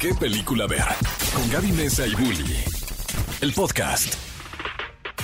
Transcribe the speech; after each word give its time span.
qué 0.00 0.14
película 0.14 0.66
ver. 0.66 0.84
Con 1.34 1.48
Gaby 1.50 1.72
Mesa 1.72 2.06
y 2.06 2.14
Bully. 2.14 2.56
El 3.40 3.52
podcast. 3.52 4.14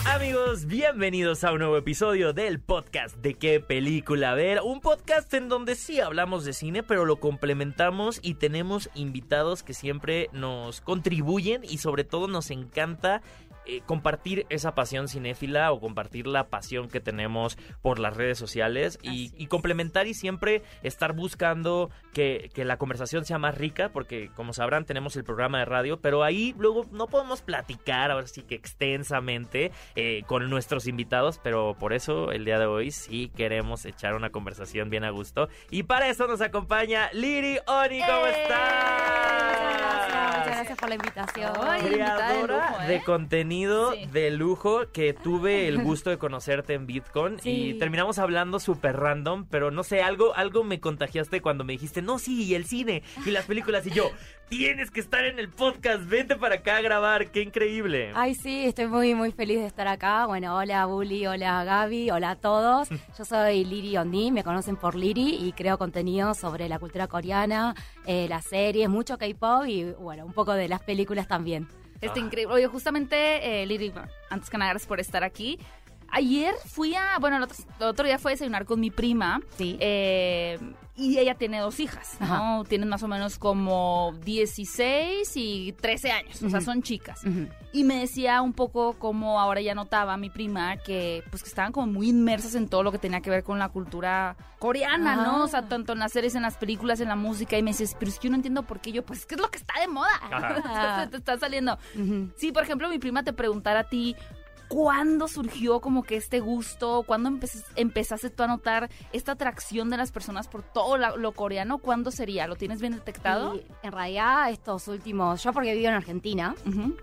Amigos, 0.06 0.66
bienvenidos 0.66 1.44
a 1.44 1.52
un 1.52 1.58
nuevo 1.58 1.76
episodio 1.76 2.32
del 2.32 2.60
podcast 2.60 3.16
de 3.16 3.34
qué 3.34 3.60
película 3.60 4.34
ver. 4.34 4.60
Un 4.62 4.80
podcast 4.80 5.32
en 5.34 5.48
donde 5.48 5.74
sí 5.74 6.00
hablamos 6.00 6.44
de 6.44 6.52
cine, 6.52 6.82
pero 6.82 7.04
lo 7.04 7.16
complementamos 7.16 8.18
y 8.22 8.34
tenemos 8.34 8.90
invitados 8.94 9.62
que 9.62 9.74
siempre 9.74 10.28
nos 10.32 10.80
contribuyen 10.80 11.62
y 11.64 11.78
sobre 11.78 12.04
todo 12.04 12.26
nos 12.26 12.50
encanta 12.50 13.22
eh, 13.66 13.82
compartir 13.86 14.46
esa 14.48 14.74
pasión 14.74 15.08
cinéfila 15.08 15.72
o 15.72 15.80
compartir 15.80 16.26
la 16.26 16.48
pasión 16.48 16.88
que 16.88 17.00
tenemos 17.00 17.56
por 17.80 17.98
las 17.98 18.16
redes 18.16 18.38
sociales 18.38 18.98
y, 19.02 19.32
y 19.36 19.46
complementar 19.46 20.06
y 20.06 20.14
siempre 20.14 20.62
estar 20.82 21.12
buscando 21.12 21.90
que, 22.12 22.50
que 22.54 22.64
la 22.64 22.76
conversación 22.76 23.24
sea 23.24 23.38
más 23.38 23.56
rica, 23.56 23.90
porque 23.90 24.30
como 24.34 24.52
sabrán 24.52 24.84
tenemos 24.84 25.16
el 25.16 25.24
programa 25.24 25.58
de 25.58 25.64
radio, 25.64 26.00
pero 26.00 26.22
ahí 26.24 26.54
luego 26.58 26.86
no 26.92 27.06
podemos 27.06 27.42
platicar 27.42 28.10
ahora 28.10 28.26
sí 28.26 28.42
que 28.42 28.54
extensamente 28.54 29.72
eh, 29.94 30.22
con 30.26 30.48
nuestros 30.50 30.86
invitados, 30.86 31.40
pero 31.42 31.76
por 31.78 31.92
eso 31.92 32.32
el 32.32 32.44
día 32.44 32.58
de 32.58 32.66
hoy 32.66 32.90
sí 32.90 33.30
queremos 33.36 33.84
echar 33.84 34.14
una 34.14 34.30
conversación 34.30 34.90
bien 34.90 35.04
a 35.04 35.10
gusto. 35.10 35.48
Y 35.70 35.84
para 35.84 36.08
eso 36.08 36.26
nos 36.26 36.40
acompaña 36.40 37.10
Liri 37.12 37.58
Oni, 37.66 38.00
¿cómo 38.00 38.26
¡Eh! 38.26 38.42
estás? 38.42 40.21
Gracias, 40.62 40.78
por 40.78 40.88
la 40.90 40.94
invitación. 40.94 41.52
Ay, 41.60 41.80
invitada 41.86 42.16
de 42.28 42.34
creadora 42.34 42.68
lujo, 42.70 42.82
¿eh? 42.82 42.86
de 42.86 43.02
contenido 43.02 43.92
Sí. 43.94 44.06
de 44.12 44.30
lujo 44.30 44.80
que 44.92 45.12
tuve 45.12 45.66
el 45.66 45.78
gusto 45.82 46.10
de 46.10 46.18
conocerte 46.18 46.74
en 46.74 46.86
Bitcoin 46.86 47.38
y 47.42 47.74
terminamos 47.74 48.18
hablando 48.20 48.60
súper 48.60 48.96
random, 48.96 49.46
pero 49.50 49.70
no 49.72 49.82
sé, 49.82 50.02
algo, 50.02 50.34
algo 50.36 50.62
me 50.62 50.78
contagiaste 50.78 51.40
cuando 51.40 51.64
me 51.64 51.72
dijiste, 51.72 52.00
no, 52.00 52.18
sí, 52.20 52.44
y 52.44 52.54
el 52.54 52.64
cine 52.64 53.02
y 53.26 53.30
las 53.32 53.46
películas 53.46 53.84
y 53.86 53.90
yo, 53.90 54.10
tienes 54.58 54.90
que 54.90 55.00
estar 55.00 55.24
en 55.24 55.38
el 55.38 55.48
podcast, 55.48 56.06
vente 56.06 56.36
para 56.36 56.56
acá 56.56 56.76
a 56.76 56.80
grabar, 56.82 57.30
qué 57.30 57.40
increíble. 57.40 58.12
Ay, 58.14 58.34
sí, 58.34 58.66
estoy 58.66 58.86
muy, 58.86 59.14
muy 59.14 59.32
feliz 59.32 59.58
de 59.60 59.66
estar 59.66 59.88
acá. 59.88 60.26
Bueno, 60.26 60.54
hola 60.58 60.84
Bully, 60.84 61.26
hola 61.26 61.64
Gaby, 61.64 62.10
hola 62.10 62.32
a 62.32 62.36
todos. 62.36 62.90
Yo 63.18 63.24
soy 63.24 63.64
Liri 63.64 63.96
Ondi, 63.96 64.30
me 64.30 64.44
conocen 64.44 64.76
por 64.76 64.94
Liri 64.94 65.36
y 65.40 65.52
creo 65.52 65.78
contenido 65.78 66.34
sobre 66.34 66.68
la 66.68 66.78
cultura 66.78 67.06
coreana, 67.06 67.74
eh, 68.04 68.26
las 68.28 68.44
series, 68.44 68.90
mucho 68.90 69.16
K-pop 69.16 69.64
y, 69.66 69.84
bueno, 69.92 70.26
un 70.26 70.34
poco 70.34 70.52
de 70.52 70.68
las 70.68 70.82
películas 70.82 71.26
también. 71.26 71.66
Está 72.02 72.18
Ah. 72.20 72.22
increíble. 72.22 72.52
Oye, 72.54 72.66
justamente, 72.66 73.62
eh, 73.62 73.64
Liri, 73.64 73.90
antes 74.28 74.50
que 74.50 74.58
nada, 74.58 74.72
gracias 74.72 74.86
por 74.88 75.00
estar 75.00 75.24
aquí. 75.24 75.58
Ayer 76.12 76.54
fui 76.66 76.94
a, 76.94 77.18
bueno, 77.20 77.38
el 77.38 77.42
otro, 77.42 77.56
el 77.80 77.86
otro 77.86 78.06
día 78.06 78.18
fue 78.18 78.32
a 78.32 78.34
desayunar 78.34 78.64
con 78.66 78.78
mi 78.80 78.90
prima. 78.90 79.40
Sí. 79.56 79.76
eh, 79.80 80.58
y 80.94 81.18
ella 81.18 81.34
tiene 81.34 81.58
dos 81.60 81.80
hijas, 81.80 82.16
¿no? 82.20 82.26
Ajá. 82.26 82.64
Tienen 82.68 82.88
más 82.88 83.02
o 83.02 83.08
menos 83.08 83.38
como 83.38 84.12
16 84.24 85.32
y 85.36 85.72
13 85.72 86.12
años, 86.12 86.42
o 86.42 86.50
sea, 86.50 86.60
son 86.60 86.82
chicas. 86.82 87.22
Y 87.72 87.84
me 87.84 88.00
decía 88.00 88.42
un 88.42 88.52
poco 88.52 88.92
como 88.98 89.40
ahora 89.40 89.62
ya 89.62 89.74
notaba 89.74 90.18
mi 90.18 90.28
prima 90.28 90.76
que 90.76 91.24
pues 91.30 91.42
que 91.42 91.48
estaban 91.48 91.72
como 91.72 91.86
muy 91.86 92.10
inmersas 92.10 92.54
en 92.56 92.68
todo 92.68 92.82
lo 92.82 92.92
que 92.92 92.98
tenía 92.98 93.22
que 93.22 93.30
ver 93.30 93.42
con 93.42 93.58
la 93.58 93.70
cultura 93.70 94.36
coreana, 94.58 95.16
¿no? 95.16 95.36
Ah. 95.38 95.44
O 95.44 95.48
sea, 95.48 95.62
tanto 95.66 95.94
en 95.94 96.00
las 96.00 96.12
series, 96.12 96.34
en 96.34 96.42
las 96.42 96.58
películas, 96.58 97.00
en 97.00 97.08
la 97.08 97.16
música. 97.16 97.56
Y 97.56 97.62
me 97.62 97.70
dices, 97.70 97.96
pero 97.98 98.10
es 98.10 98.18
que 98.18 98.28
yo 98.28 98.30
no 98.30 98.36
entiendo 98.36 98.62
por 98.62 98.80
qué 98.80 98.92
yo, 98.92 99.02
pues 99.02 99.20
es 99.20 99.26
que 99.26 99.36
es 99.36 99.40
lo 99.40 99.50
que 99.50 99.58
está 99.58 99.80
de 99.80 99.88
moda. 99.88 100.10
Ajá. 100.30 101.08
te 101.10 101.16
está 101.16 101.38
saliendo. 101.38 101.78
Ujú. 101.98 102.30
Sí, 102.36 102.52
por 102.52 102.64
ejemplo, 102.64 102.88
mi 102.90 102.98
prima 102.98 103.22
te 103.22 103.32
preguntara 103.32 103.80
a 103.80 103.84
ti, 103.84 104.14
¿cuándo 104.72 105.28
surgió 105.28 105.80
como 105.80 106.02
que 106.02 106.16
este 106.16 106.40
gusto? 106.40 107.02
¿Cuándo 107.06 107.28
empezas- 107.28 107.64
empezaste 107.76 108.30
tú 108.30 108.42
a 108.42 108.46
notar 108.46 108.88
esta 109.12 109.32
atracción 109.32 109.90
de 109.90 109.98
las 109.98 110.12
personas 110.12 110.48
por 110.48 110.62
todo 110.62 110.96
lo 110.96 111.32
coreano? 111.32 111.76
¿Cuándo 111.78 112.10
sería? 112.10 112.46
¿Lo 112.46 112.56
tienes 112.56 112.80
bien 112.80 112.94
detectado? 112.94 113.54
Y 113.56 113.66
en 113.82 113.92
realidad 113.92 114.50
estos 114.50 114.88
últimos, 114.88 115.42
yo 115.42 115.52
porque 115.52 115.74
vivo 115.74 115.88
en 115.88 115.94
Argentina 115.94 116.54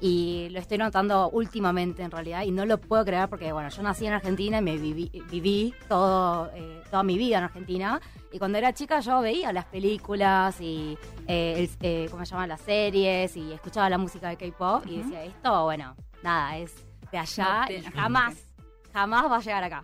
y 0.01 0.47
lo 0.49 0.59
estoy 0.59 0.79
notando 0.79 1.29
últimamente 1.29 2.01
en 2.01 2.09
realidad 2.11 2.43
y 2.43 2.51
no 2.51 2.65
lo 2.65 2.79
puedo 2.79 3.05
creer 3.05 3.29
porque 3.29 3.51
bueno, 3.51 3.69
yo 3.69 3.83
nací 3.83 4.05
en 4.07 4.13
Argentina 4.13 4.57
y 4.57 4.61
me 4.61 4.77
viví, 4.77 5.11
viví 5.29 5.73
todo, 5.87 6.49
eh, 6.55 6.81
toda 6.89 7.03
mi 7.03 7.17
vida 7.19 7.37
en 7.37 7.43
Argentina 7.43 8.02
y 8.31 8.39
cuando 8.39 8.58
era 8.58 8.73
chica 8.73 8.99
yo 8.99 9.21
veía 9.21 9.53
las 9.53 9.65
películas 9.65 10.59
y 10.59 10.97
eh, 11.27 11.53
el- 11.58 11.85
eh, 11.87 12.08
¿cómo 12.09 12.25
se 12.25 12.31
llaman? 12.31 12.49
las 12.49 12.61
series 12.61 13.37
y 13.37 13.53
escuchaba 13.53 13.89
la 13.89 13.97
música 13.99 14.29
de 14.29 14.37
K-pop 14.37 14.85
y 14.87 14.97
decía 14.97 15.23
esto, 15.23 15.63
bueno, 15.65 15.95
nada, 16.23 16.58
es 16.58 16.73
de 17.11 17.17
allá 17.17 17.61
No 17.61 17.67
te- 17.67 17.77
y 17.77 17.81
jamás, 17.83 18.36
jamás 18.93 19.31
va 19.31 19.37
a 19.37 19.42
llegar 19.42 19.64
acá. 19.64 19.83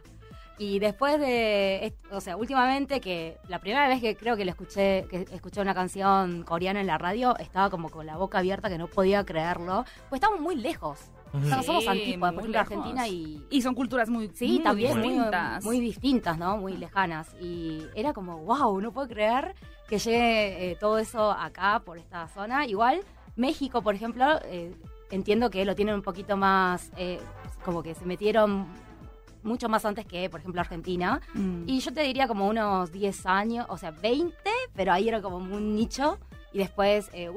Y 0.58 0.80
después 0.80 1.20
de, 1.20 1.94
o 2.12 2.22
sea, 2.22 2.38
últimamente 2.38 3.02
que 3.02 3.38
la 3.50 3.60
primera 3.60 3.90
vez 3.90 4.00
que 4.00 4.16
creo 4.16 4.38
que 4.38 4.46
le 4.46 4.52
escuché, 4.52 5.06
que 5.10 5.26
escuché 5.34 5.60
una 5.60 5.74
canción 5.74 6.44
coreana 6.44 6.80
en 6.80 6.88
la 6.88 6.98
radio, 6.98 7.36
estaba 7.40 7.70
como 7.70 7.90
con 7.90 8.06
la 8.06 8.16
boca 8.16 8.38
abierta 8.38 8.70
que 8.70 8.78
no 8.78 8.88
podía 8.88 9.26
creerlo, 9.26 9.84
pues 10.10 10.22
estamos 10.22 10.40
muy 10.40 10.56
lejos. 10.56 11.00
O 11.34 11.42
sea, 11.42 11.62
somos 11.64 11.84
Sí, 11.84 11.90
antípodas, 11.90 12.34
por 12.34 12.44
ejemplo. 12.44 12.60
Argentina 12.62 13.06
y... 13.10 13.46
Y 13.50 13.62
son 13.62 13.76
culturas 13.76 14.08
muy, 14.10 14.30
Sí, 14.34 14.48
muy 14.54 14.64
también 14.64 14.98
muy, 14.98 15.10
distintas. 15.10 15.66
muy 15.66 15.80
distintas, 15.82 16.38
¿no? 16.38 16.56
Muy 16.56 16.78
lejanas. 16.78 17.36
Y 17.42 17.86
era 17.94 18.14
como, 18.14 18.38
wow, 18.38 18.80
no 18.80 18.94
puedo 18.94 19.10
creer 19.10 19.54
que 19.90 20.00
llegue 20.00 20.72
eh, 20.72 20.78
todo 20.80 20.98
eso 20.98 21.32
acá, 21.32 21.82
por 21.84 21.98
esta 21.98 22.30
zona. 22.30 22.66
Igual, 22.66 23.02
México, 23.36 23.82
por 23.82 23.94
ejemplo, 23.96 24.40
eh, 24.46 24.74
entiendo 25.12 25.50
que 25.50 25.66
lo 25.66 25.76
tienen 25.76 25.96
un 25.96 26.02
poquito 26.02 26.38
más, 26.38 26.92
eh, 26.98 27.20
como 27.64 27.84
que 27.84 27.96
se 27.96 28.06
metieron 28.06 28.68
mucho 29.44 29.70
más 29.70 29.86
antes 29.86 30.06
que, 30.06 30.30
por 30.30 30.40
ejemplo, 30.40 30.62
Argentina. 30.62 31.22
Mm. 31.34 31.64
Y 31.68 31.80
yo 31.80 31.94
te 31.94 32.02
diría 32.02 32.28
como 32.28 32.48
unos 32.48 32.92
10 32.92 33.26
años, 33.28 33.66
o 33.70 33.78
sea, 33.78 33.92
20, 33.92 34.36
pero 34.74 34.92
ahí 34.92 35.08
era 35.08 35.22
como 35.22 35.38
un 35.38 35.76
nicho. 35.76 36.18
Y 36.52 36.60
después, 36.60 37.10
eh, 37.14 37.30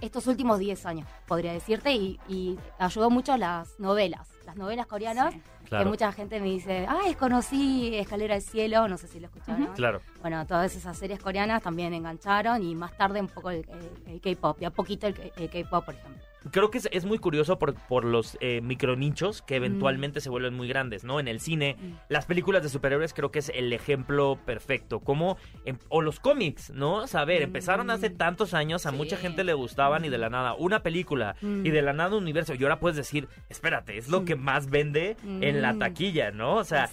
estos 0.00 0.26
últimos 0.26 0.58
10 0.58 0.86
años, 0.86 1.06
podría 1.26 1.52
decirte, 1.52 1.92
y, 1.92 2.18
y 2.28 2.58
ayudó 2.78 3.10
mucho 3.10 3.36
las 3.36 3.78
novelas, 3.78 4.28
las 4.46 4.56
novelas 4.56 4.86
coreanas, 4.86 5.34
Sí. 5.34 5.42
Claro, 5.68 5.84
que 5.84 5.90
mucha 5.90 6.12
gente 6.12 6.40
me 6.40 6.46
dice, 6.48 6.86
ay, 6.86 7.14
conocí 7.14 7.94
Escalera 7.96 8.34
del 8.34 8.42
Cielo, 8.42 8.86
no 8.86 8.98
sé 8.98 9.08
si 9.08 9.18
lo 9.18 9.28
escucharon. 9.28 9.66
claro. 9.74 10.00
Bueno, 10.20 10.46
todas 10.46 10.76
esas 10.76 10.96
series 10.98 11.18
coreanas 11.18 11.62
también 11.62 11.94
engancharon 11.94 12.62
y 12.62 12.74
más 12.74 12.94
tarde 12.98 13.18
un 13.20 13.28
poco 13.28 13.48
el, 13.50 13.66
el- 13.70 14.12
el 14.12 14.20
K-pop, 14.20 14.58
de 14.58 14.66
a 14.66 14.70
poquito 14.70 15.06
el 15.06 15.14
K-pop, 15.14 15.84
por 15.86 15.94
ejemplo. 15.94 16.22
Creo 16.50 16.70
que 16.70 16.78
es, 16.78 16.88
es 16.92 17.04
muy 17.04 17.18
curioso 17.18 17.58
por, 17.58 17.74
por 17.74 18.04
los 18.04 18.36
eh, 18.40 18.60
micronichos 18.62 19.42
Mm. 19.42 19.46
que 19.46 19.56
eventualmente 19.56 20.20
se 20.20 20.28
vuelven 20.30 20.54
muy 20.54 20.68
grandes, 20.68 21.02
¿no? 21.04 21.18
En 21.20 21.28
el 21.28 21.40
cine, 21.40 21.76
Mm. 21.80 21.92
las 22.08 22.26
películas 22.26 22.62
de 22.62 22.68
superhéroes 22.68 23.14
creo 23.14 23.30
que 23.30 23.38
es 23.38 23.50
el 23.54 23.72
ejemplo 23.72 24.38
perfecto. 24.44 25.00
Como, 25.00 25.36
em- 25.64 25.78
o 25.88 26.02
los 26.02 26.20
cómics, 26.20 26.70
¿no? 26.70 26.96
O 26.96 27.06
sea, 27.06 27.20
a 27.20 27.24
ver, 27.24 27.42
empezaron 27.42 27.90
hace 27.90 28.10
Mm. 28.10 28.16
tantos 28.16 28.54
años, 28.54 28.86
a 28.86 28.90
Sí. 28.90 28.96
mucha 28.96 29.16
gente 29.16 29.44
le 29.44 29.54
gustaban 29.54 30.04
y 30.04 30.08
de 30.10 30.18
la 30.18 30.28
nada 30.30 30.54
una 30.54 30.82
película 30.82 31.34
Mm. 31.40 31.66
y 31.66 31.70
de 31.70 31.82
la 31.82 31.92
nada 31.92 32.16
un 32.16 32.22
universo. 32.24 32.54
Y 32.54 32.62
ahora 32.62 32.78
puedes 32.78 32.96
decir, 32.96 33.28
espérate, 33.48 33.96
es 33.96 34.08
lo 34.08 34.20
Mm. 34.20 34.24
que 34.24 34.36
más 34.36 34.68
vende 34.70 35.16
en 35.24 35.62
la 35.62 35.72
Mm. 35.72 35.78
taquilla, 35.78 36.30
¿no? 36.30 36.56
O 36.56 36.64
sea, 36.64 36.90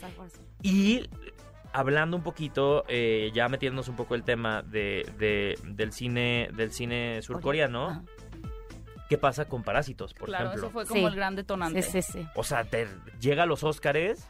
y 0.64 1.08
hablando 1.74 2.18
un 2.18 2.24
poquito, 2.24 2.84
eh, 2.88 3.32
ya 3.34 3.48
metiéndonos 3.50 3.88
un 3.88 3.96
poco 3.96 4.16
el 4.16 4.24
tema 4.24 4.62
de, 4.62 5.06
de- 5.18 5.58
del 5.64 5.92
cine 5.94 6.50
del 6.54 6.72
cine 6.72 7.22
surcoreano. 7.22 8.04
¿Qué 9.12 9.18
pasa 9.18 9.44
con 9.44 9.62
Parásitos, 9.62 10.14
por 10.14 10.30
claro, 10.30 10.46
ejemplo? 10.46 10.68
eso 10.68 10.72
fue 10.74 10.86
como 10.86 11.02
Sí. 11.02 11.06
el 11.08 11.16
gran 11.18 11.36
detonante. 11.36 11.82
Sí, 11.82 12.02
sí, 12.02 12.14
sí. 12.14 12.28
O 12.34 12.46
sea, 12.46 12.64
te 12.64 12.88
llega 13.20 13.44
a 13.44 13.46
los 13.46 13.62
Óscares. 13.66 14.26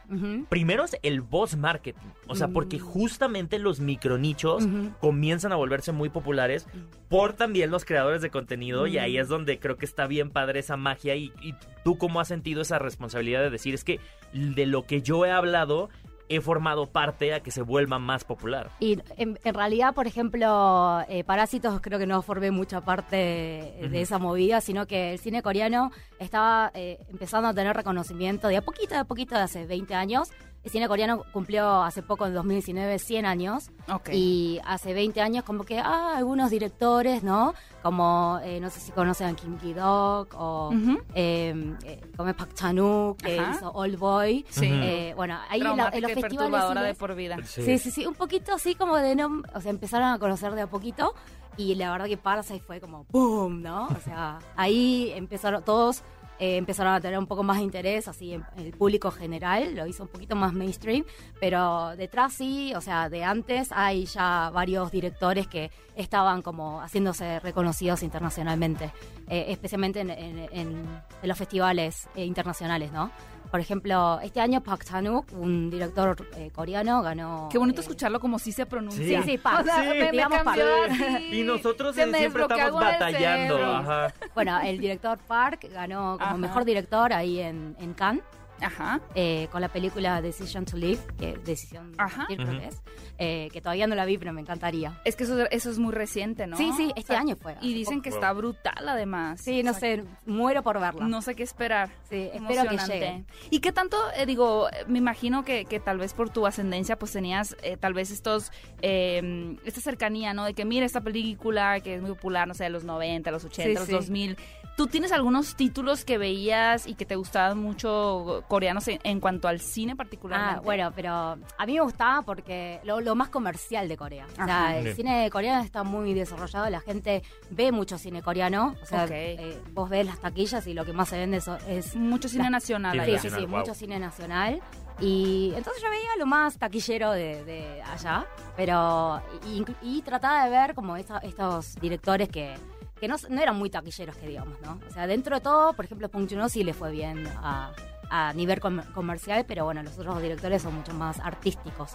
Primero 0.50 0.84
es 0.86 0.98
el 1.04 1.22
voz 1.22 1.56
marketing. 1.56 2.08
O 2.28 2.34
sea, 2.36 2.48
porque 2.48 2.78
Mm. 2.78 2.82
justamente 2.82 3.60
los 3.60 3.80
micronichos 3.80 4.64
Ujú. 4.66 4.92
comienzan 5.00 5.52
a 5.52 5.56
volverse 5.56 5.92
muy 5.92 6.10
populares 6.10 6.66
por 7.10 7.34
también 7.34 7.70
los 7.70 7.86
creadores 7.86 8.24
de 8.24 8.32
contenido. 8.32 8.88
Y 8.88 8.98
ahí 8.98 9.18
Mm. 9.18 9.22
es 9.22 9.28
donde 9.28 9.60
creo 9.60 9.78
que 9.78 9.86
está 9.86 10.08
bien 10.08 10.32
padre 10.32 10.62
esa 10.62 10.78
magia. 10.78 11.14
Y, 11.16 11.32
y 11.44 11.54
tú, 11.84 12.00
¿cómo 12.00 12.20
has 12.20 12.28
sentido 12.30 12.64
esa 12.64 12.80
responsabilidad 12.80 13.42
de 13.42 13.52
decir 13.52 13.76
es 13.76 13.84
que 13.84 14.00
de 14.34 14.66
lo 14.66 14.88
que 14.88 15.04
yo 15.04 15.26
he 15.28 15.32
hablado, 15.32 15.90
he 16.36 16.42
formado 16.42 16.88
parte 16.88 17.34
a 17.34 17.42
que 17.42 17.52
se 17.52 17.62
vuelva 17.62 18.00
más 18.00 18.24
popular? 18.24 18.72
Y 18.80 19.00
en, 19.18 19.40
en 19.44 19.54
realidad, 19.54 19.94
por 19.94 20.08
ejemplo, 20.08 21.02
eh, 21.08 21.24
Parásitos 21.24 21.80
creo 21.82 22.00
que 22.00 22.08
no 22.08 22.22
formé 22.22 22.52
mucha 22.52 22.82
parte 22.82 23.16
de 23.16 24.02
esa 24.02 24.18
movida, 24.18 24.62
sino 24.62 24.88
que 24.88 25.14
el 25.14 25.20
cine 25.20 25.42
coreano 25.42 25.92
estaba 26.20 26.72
eh, 26.74 27.00
empezando 27.10 27.50
a 27.50 27.54
tener 27.54 27.76
reconocimiento 27.76 28.48
de 28.48 28.58
a 28.58 28.62
poquito, 28.62 28.94
de 28.94 29.02
a 29.02 29.06
poquito, 29.06 29.36
de 29.36 29.42
hace 29.42 29.66
20 29.66 29.94
años. 29.96 30.32
El 30.64 30.70
cine 30.70 30.88
coreano 30.88 31.24
cumplió 31.34 31.82
hace 31.82 32.04
poco, 32.04 32.28
en 32.28 32.36
2019, 32.36 33.00
100 33.00 33.26
años. 33.26 33.72
Ok. 33.92 34.10
Y 34.14 34.60
hace 34.64 34.94
20 34.94 35.20
años 35.20 35.44
como 35.44 35.64
que, 35.64 35.80
ah, 35.80 36.14
algunos 36.16 36.52
directores, 36.52 37.24
¿no? 37.24 37.56
Como, 37.82 38.40
eh, 38.44 38.60
no 38.60 38.70
sé 38.70 38.80
si 38.80 38.92
conocen 38.92 39.30
a 39.30 39.34
Kim 39.36 39.58
Ki-dok 39.58 40.36
o 40.38 40.70
Ujú. 40.70 41.00
eh, 41.16 41.76
eh, 41.84 42.02
como 42.16 42.30
es 42.30 42.36
Park 42.36 42.54
Chan-wook, 42.54 43.18
que 43.24 43.40
Ajá. 43.40 43.54
hizo 43.56 43.72
Old 43.72 43.98
Boy. 43.98 44.46
Sí. 44.50 44.68
Eh, 44.72 45.14
bueno, 45.16 45.40
ahí 45.50 45.62
en, 45.62 45.66
la- 45.66 45.74
Traumática 45.90 45.98
en 45.98 46.04
los 46.04 46.22
festivales... 46.22 46.84
de 46.88 46.94
por 46.94 47.16
vida. 47.16 47.38
Sí, 47.44 47.80
sí, 47.80 47.90
sí, 47.90 48.06
un 48.06 48.14
poquito 48.14 48.54
así 48.54 48.76
como 48.76 48.98
de 48.98 49.16
no, 49.16 49.42
o 49.56 49.62
sea, 49.62 49.72
empezaron 49.72 50.10
a 50.10 50.20
conocer 50.20 50.54
de 50.54 50.62
a 50.62 50.68
poquito 50.68 51.16
y 51.58 51.74
la 51.74 51.92
verdad 51.92 52.06
que 52.06 52.18
Parasite 52.18 52.60
fue 52.62 52.80
como 52.80 53.06
boom, 53.10 53.64
¿no? 53.64 53.88
O 53.88 54.00
sea, 54.06 54.38
ahí 54.56 55.12
empezaron 55.16 55.64
todos 55.64 56.04
eh, 56.42 56.58
empezaron 56.58 56.94
a 56.94 57.00
tener 57.00 57.18
un 57.20 57.28
poco 57.28 57.44
más 57.44 57.58
de 57.60 57.64
interés, 57.64 58.08
así 58.10 58.34
el 58.58 58.72
público 58.74 59.12
general, 59.12 59.76
lo 59.76 59.86
hizo 59.86 60.04
un 60.04 60.10
poquito 60.10 60.36
más 60.36 60.52
mainstream, 60.54 61.06
pero 61.40 61.96
detrás 61.96 62.34
sí, 62.34 62.74
o 62.76 62.82
sea, 62.82 63.08
de 63.10 63.24
antes 63.24 63.70
hay 63.72 64.06
ya 64.06 64.50
varios 64.54 64.92
directores 64.92 65.48
que 65.48 65.70
estaban 65.96 66.42
como 66.42 66.82
haciéndose 66.82 67.40
reconocidos 67.40 68.02
internacionalmente, 68.04 68.92
eh, 69.30 69.46
especialmente 69.50 70.00
en, 70.02 70.10
en- 70.10 70.40
en- 70.52 70.86
en 71.22 71.30
los 71.30 71.38
festivales 71.38 72.10
eh, 72.16 72.26
internacionales, 72.26 72.92
¿no? 72.92 73.12
Por 73.52 73.60
ejemplo, 73.60 74.20
este 74.24 74.40
año 74.40 74.64
Park 74.64 74.86
Chan-wook, 74.86 75.34
un 75.34 75.70
director 75.70 76.16
eh, 76.38 76.50
coreano, 76.56 77.02
ganó... 77.02 77.50
Qué 77.52 77.58
bonito 77.58 77.82
eh, 77.82 77.84
escucharlo 77.84 78.22
como 78.22 78.40
si 78.40 78.54
se 78.54 78.66
pronuncia. 78.66 79.22
Sí, 79.24 79.32
sí, 79.32 79.38
Park. 79.38 79.60
O 79.62 79.64
sea, 79.66 79.84
Sí. 79.84 79.90
me, 79.90 80.06
me 80.06 80.12
Digamos 80.12 80.42
cambió 80.42 80.66
Park. 80.88 80.92
así. 81.16 81.40
Y 81.40 81.44
nosotros 81.44 81.94
Se 81.96 82.12
siempre 82.14 82.44
estamos 82.44 82.72
batallando. 82.82 83.58
Ajá. 83.76 84.14
Bueno, 84.34 84.60
el 84.62 84.80
director 84.80 85.18
Park 85.28 85.68
ganó 85.72 86.14
como 86.18 86.26
Ajá. 86.30 86.38
mejor 86.38 86.64
director 86.66 87.12
ahí 87.12 87.40
en, 87.42 87.76
en 87.80 87.94
Cannes. 87.94 88.24
Ajá. 88.62 89.02
eh, 89.16 89.48
con 89.52 89.62
la 89.62 89.70
película 89.70 90.22
Decision 90.22 90.66
to 90.66 90.78
Live, 90.78 91.00
que 91.18 91.38
Decisión 91.38 91.92
de 91.92 91.98
Ajá. 92.00 92.18
Partir, 92.20 92.38
creo 92.38 92.50
Ujú. 92.52 92.60
que 92.60 92.68
es, 92.68 92.82
eh, 93.18 93.50
que 93.52 93.62
todavía 93.62 93.88
no 93.88 93.96
la 93.96 94.06
vi, 94.06 94.18
pero 94.18 94.34
me 94.34 94.42
encantaría. 94.42 95.00
Es 95.06 95.16
que 95.16 95.24
eso, 95.24 95.38
eso 95.50 95.70
es 95.72 95.78
muy 95.80 95.94
reciente, 95.94 96.48
¿no? 96.48 96.58
Sí, 96.58 96.72
sí, 96.78 96.92
este 96.96 97.14
O 97.14 97.16
sea, 97.16 97.20
año 97.20 97.36
fue. 97.36 97.56
Y 97.62 97.74
dicen 97.74 98.02
que 98.02 98.10
está 98.10 98.32
brutal, 98.34 98.88
además. 98.88 99.42
Sí, 99.42 99.64
no 99.64 99.72
O 99.72 99.74
sea, 99.74 99.80
sé, 99.98 100.04
muero 100.26 100.64
por 100.64 100.80
verla. 100.80 101.08
No 101.08 101.22
sé 101.22 101.36
qué 101.36 101.44
esperar. 101.44 101.90
Sí, 102.10 102.30
espero 102.34 102.40
que 102.48 102.54
Emocionante. 102.54 102.94
llegue. 102.94 103.24
¿Y 103.50 103.60
qué 103.60 103.72
tanto, 103.72 103.98
eh, 104.16 104.26
digo, 104.26 104.68
me 104.88 104.98
imagino 105.00 105.44
que, 105.44 105.66
que 105.66 105.80
tal 105.80 105.98
vez 105.98 106.14
por 106.14 106.30
tu 106.30 106.46
ascendencia 106.48 106.98
pues 106.98 107.12
tenías 107.12 107.56
eh, 107.64 107.78
tal 107.78 107.94
vez 107.94 108.12
estos, 108.12 108.52
eh, 108.82 109.58
esta 109.66 109.82
cercanía, 109.82 110.34
¿no? 110.34 110.46
De 110.46 110.54
que 110.54 110.66
mira 110.66 110.86
esta 110.86 111.02
película 111.02 111.80
que 111.82 111.96
es 111.96 112.02
muy 112.02 112.12
popular, 112.12 112.48
no 112.48 112.54
sé, 112.54 112.66
de 112.66 112.70
los 112.70 112.84
90, 112.84 113.32
los 113.32 113.46
80, 113.46 113.64
Sí, 113.70 113.74
los 113.76 113.86
sí. 113.86 113.92
2000. 113.92 114.38
¿Tú 114.82 114.88
tienes 114.88 115.12
algunos 115.12 115.54
títulos 115.56 116.04
que 116.04 116.18
veías 116.18 116.88
y 116.88 116.96
que 116.96 117.06
te 117.06 117.16
gustaban 117.16 117.60
mucho 117.60 118.44
coreanos 118.48 118.88
en, 118.88 119.00
en 119.04 119.20
cuanto 119.20 119.48
al 119.48 119.60
cine 119.60 119.96
particularmente? 119.96 120.56
Ah, 120.58 120.62
bueno, 120.64 120.92
pero 120.96 121.12
a 121.14 121.66
mí 121.68 121.74
me 121.76 121.82
gustaba 121.82 122.24
porque 122.24 122.80
lo, 122.84 123.00
lo 123.00 123.14
más 123.14 123.30
comercial 123.30 123.88
de 123.88 123.96
Corea. 123.96 124.26
O 124.32 124.36
sea, 124.36 124.44
Ajá. 124.46 124.78
el 124.78 124.84
Bien. 124.86 124.96
cine 124.96 125.30
coreano 125.30 125.64
está 125.64 125.84
muy 125.84 126.16
desarrollado, 126.16 126.68
la 126.72 126.80
gente 126.80 127.22
ve 127.52 127.72
mucho 127.72 128.00
cine 128.00 128.24
coreano. 128.24 128.76
O 128.82 128.86
sea, 128.88 129.06
eh, 129.12 129.62
vos 129.72 129.88
ves 129.88 130.04
las 130.08 130.20
taquillas 130.20 130.66
y 130.66 130.74
lo 130.74 130.84
que 130.84 130.94
más 130.94 131.10
se 131.10 131.18
vende 131.20 131.38
eso 131.38 131.58
es 131.68 131.96
Mucho 131.96 132.28
cine 132.28 132.46
La- 132.46 132.50
nacional. 132.50 132.94
Cine. 133.06 133.20
Sí, 133.20 133.30
sí, 133.30 133.36
sí, 133.36 133.46
wow. 133.46 133.60
mucho 133.60 133.76
cine 133.76 134.00
nacional. 134.00 134.64
Y 135.00 135.54
entonces 135.56 135.84
yo 135.84 135.92
veía 135.92 136.10
lo 136.18 136.26
más 136.26 136.58
taquillero 136.58 137.12
de, 137.12 137.46
de 137.46 137.84
allá, 137.84 138.26
pero 138.58 139.22
y, 139.48 139.64
y 139.84 140.02
trataba 140.02 140.44
de 140.46 140.50
ver 140.50 140.74
como 140.74 140.98
esta- 140.98 141.20
estos 141.20 141.76
directores 141.76 142.30
que, 142.30 142.56
que 143.02 143.08
no, 143.10 143.16
no 143.30 143.42
eran 143.42 143.58
muy 143.58 143.70
taquilleros, 143.70 144.16
que 144.16 144.28
digamos, 144.28 144.62
¿no? 144.62 144.80
O 144.88 144.92
sea, 144.94 145.08
dentro 145.08 145.36
de 145.36 145.42
todo, 145.42 145.74
por 145.74 145.84
ejemplo, 145.86 146.10
Joon-ho 146.14 146.48
sí 146.48 146.64
le 146.64 146.74
fue 146.74 146.92
bien 146.92 147.28
a, 147.44 147.74
a 148.10 148.32
nivel 148.34 148.60
com- 148.62 148.84
comercial, 148.94 149.44
pero 149.46 149.66
bueno, 149.66 149.84
los 149.84 149.98
otros 150.00 150.22
directores 150.22 150.62
son 150.62 150.76
mucho 150.76 150.94
más 150.94 151.20
artísticos. 151.20 151.92